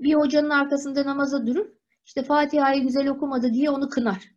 bir 0.00 0.14
hocanın 0.14 0.50
arkasında 0.50 1.04
namaza 1.06 1.46
durur. 1.46 1.68
İşte 2.04 2.22
Fatiha'yı 2.22 2.82
güzel 2.82 3.08
okumadı 3.08 3.52
diye 3.52 3.70
onu 3.70 3.88
kınar. 3.88 4.36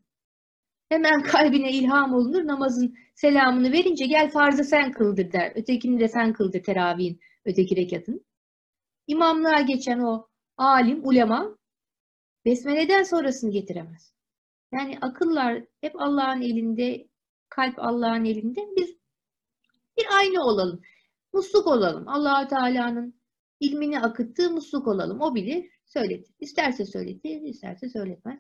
Hemen 0.90 1.24
kalbine 1.24 1.72
ilham 1.72 2.14
olunur. 2.14 2.48
Namazın 2.48 2.96
selamını 3.16 3.72
verince 3.72 4.06
gel 4.06 4.32
farzı 4.32 4.64
sen 4.64 4.92
kıldır 4.92 5.32
der. 5.32 5.52
Ötekini 5.56 6.00
de 6.00 6.08
sen 6.08 6.34
kıldır 6.34 6.64
teravihin 6.64 7.20
öteki 7.46 7.76
rekatın. 7.76 8.26
İmamlığa 9.08 9.62
geçen 9.62 10.00
o 10.00 10.28
alim, 10.58 11.08
ulema 11.08 11.58
besmeleden 12.46 13.04
sonrasını 13.04 13.52
getiremez. 13.52 14.14
Yani 14.74 14.98
akıllar 15.02 15.64
hep 15.82 16.02
Allah'ın 16.02 16.42
elinde, 16.42 17.08
kalp 17.50 17.80
Allah'ın 17.80 18.26
elinde. 18.26 18.62
Biz 18.78 18.96
bir 19.98 20.06
aynı 20.18 20.44
olalım. 20.44 20.82
Musluk 21.34 21.68
olalım. 21.68 22.08
allah 22.08 22.48
Teala'nın 22.48 23.20
ilmini 23.60 24.00
akıttığı 24.00 24.52
musluk 24.52 24.88
olalım. 24.88 25.22
O 25.22 25.36
bilir, 25.36 25.72
söyletir. 25.86 26.36
İsterse 26.40 26.86
söyletir, 26.86 27.42
isterse 27.42 27.90
söyletmez. 27.90 28.40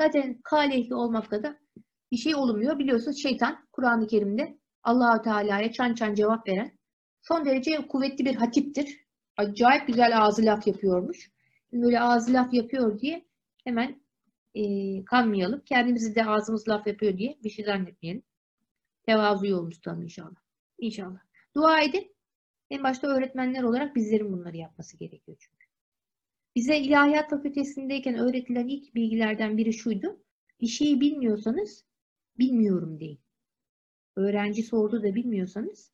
Zaten 0.00 0.40
kalehli 0.44 0.94
olmakta 0.94 1.42
da 1.42 1.58
bir 2.12 2.16
şey 2.16 2.34
olmuyor. 2.34 2.78
Biliyorsunuz 2.78 3.22
şeytan 3.22 3.68
Kur'an-ı 3.72 4.06
Kerim'de 4.06 4.58
allah 4.82 5.22
Teala'ya 5.22 5.72
çan 5.72 5.94
çan 5.94 6.14
cevap 6.14 6.48
veren 6.48 6.78
son 7.22 7.44
derece 7.44 7.86
kuvvetli 7.88 8.24
bir 8.24 8.34
hatiptir. 8.34 9.06
Acayip 9.36 9.86
güzel 9.86 10.22
ağzı 10.22 10.42
laf 10.42 10.66
yapıyormuş. 10.66 11.30
Böyle 11.72 12.00
ağzı 12.00 12.32
laf 12.32 12.54
yapıyor 12.54 12.98
diye 12.98 13.24
hemen 13.64 13.99
e, 14.54 15.04
kanmayalım. 15.04 15.62
Kendimizi 15.64 16.14
de 16.14 16.24
ağzımız 16.24 16.68
laf 16.68 16.86
yapıyor 16.86 17.16
diye 17.16 17.38
bir 17.44 17.50
şey 17.50 17.64
zannetmeyelim. 17.64 18.22
Tevazu 19.02 19.46
yolunu 19.46 19.70
tutalım 19.70 20.02
inşallah. 20.02 20.40
İnşallah. 20.78 21.20
Dua 21.56 21.80
edin. 21.80 22.16
En 22.70 22.82
başta 22.82 23.06
öğretmenler 23.06 23.62
olarak 23.62 23.96
bizlerin 23.96 24.32
bunları 24.32 24.56
yapması 24.56 24.96
gerekiyor 24.96 25.36
çünkü. 25.40 25.66
Bize 26.56 26.78
ilahiyat 26.78 27.30
fakültesindeyken 27.30 28.14
öğretilen 28.14 28.68
ilk 28.68 28.94
bilgilerden 28.94 29.56
biri 29.56 29.72
şuydu. 29.72 30.22
Bir 30.60 30.66
şeyi 30.66 31.00
bilmiyorsanız 31.00 31.84
bilmiyorum 32.38 33.00
deyin. 33.00 33.20
Öğrenci 34.16 34.62
sordu 34.62 35.02
da 35.02 35.14
bilmiyorsanız 35.14 35.92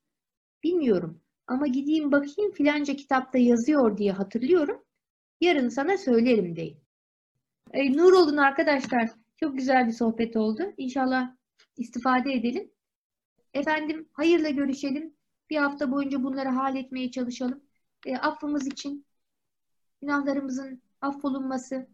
bilmiyorum 0.62 1.20
ama 1.46 1.66
gideyim 1.66 2.12
bakayım 2.12 2.52
filanca 2.52 2.96
kitapta 2.96 3.38
yazıyor 3.38 3.98
diye 3.98 4.12
hatırlıyorum. 4.12 4.84
Yarın 5.40 5.68
sana 5.68 5.98
söylerim 5.98 6.56
deyin. 6.56 6.85
E, 7.72 7.92
nur 7.96 8.12
olun 8.12 8.36
arkadaşlar. 8.36 9.10
Çok 9.40 9.56
güzel 9.56 9.86
bir 9.86 9.92
sohbet 9.92 10.36
oldu. 10.36 10.62
İnşallah 10.76 11.36
istifade 11.76 12.32
edelim. 12.32 12.70
Efendim 13.54 14.08
hayırla 14.12 14.50
görüşelim. 14.50 15.16
Bir 15.50 15.56
hafta 15.56 15.90
boyunca 15.90 16.22
bunları 16.22 16.48
halletmeye 16.48 17.10
çalışalım. 17.10 17.60
E, 18.06 18.16
affımız 18.16 18.66
için, 18.66 19.06
günahlarımızın 20.00 20.82
affolunması, 21.00 21.88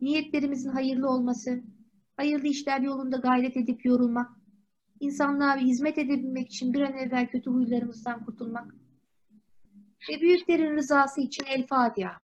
niyetlerimizin 0.00 0.70
hayırlı 0.70 1.10
olması, 1.10 1.62
hayırlı 2.16 2.46
işler 2.46 2.80
yolunda 2.80 3.16
gayret 3.16 3.56
edip 3.56 3.84
yorulmak, 3.84 4.30
insanlığa 5.00 5.56
hizmet 5.56 5.98
edebilmek 5.98 6.46
için 6.46 6.74
bir 6.74 6.80
an 6.80 6.92
evvel 6.92 7.26
kötü 7.26 7.50
huylarımızdan 7.50 8.24
kurtulmak 8.24 8.74
ve 10.08 10.20
büyüklerin 10.20 10.76
rızası 10.76 11.20
için 11.20 11.44
El 11.44 11.66
Fatiha. 11.66 12.25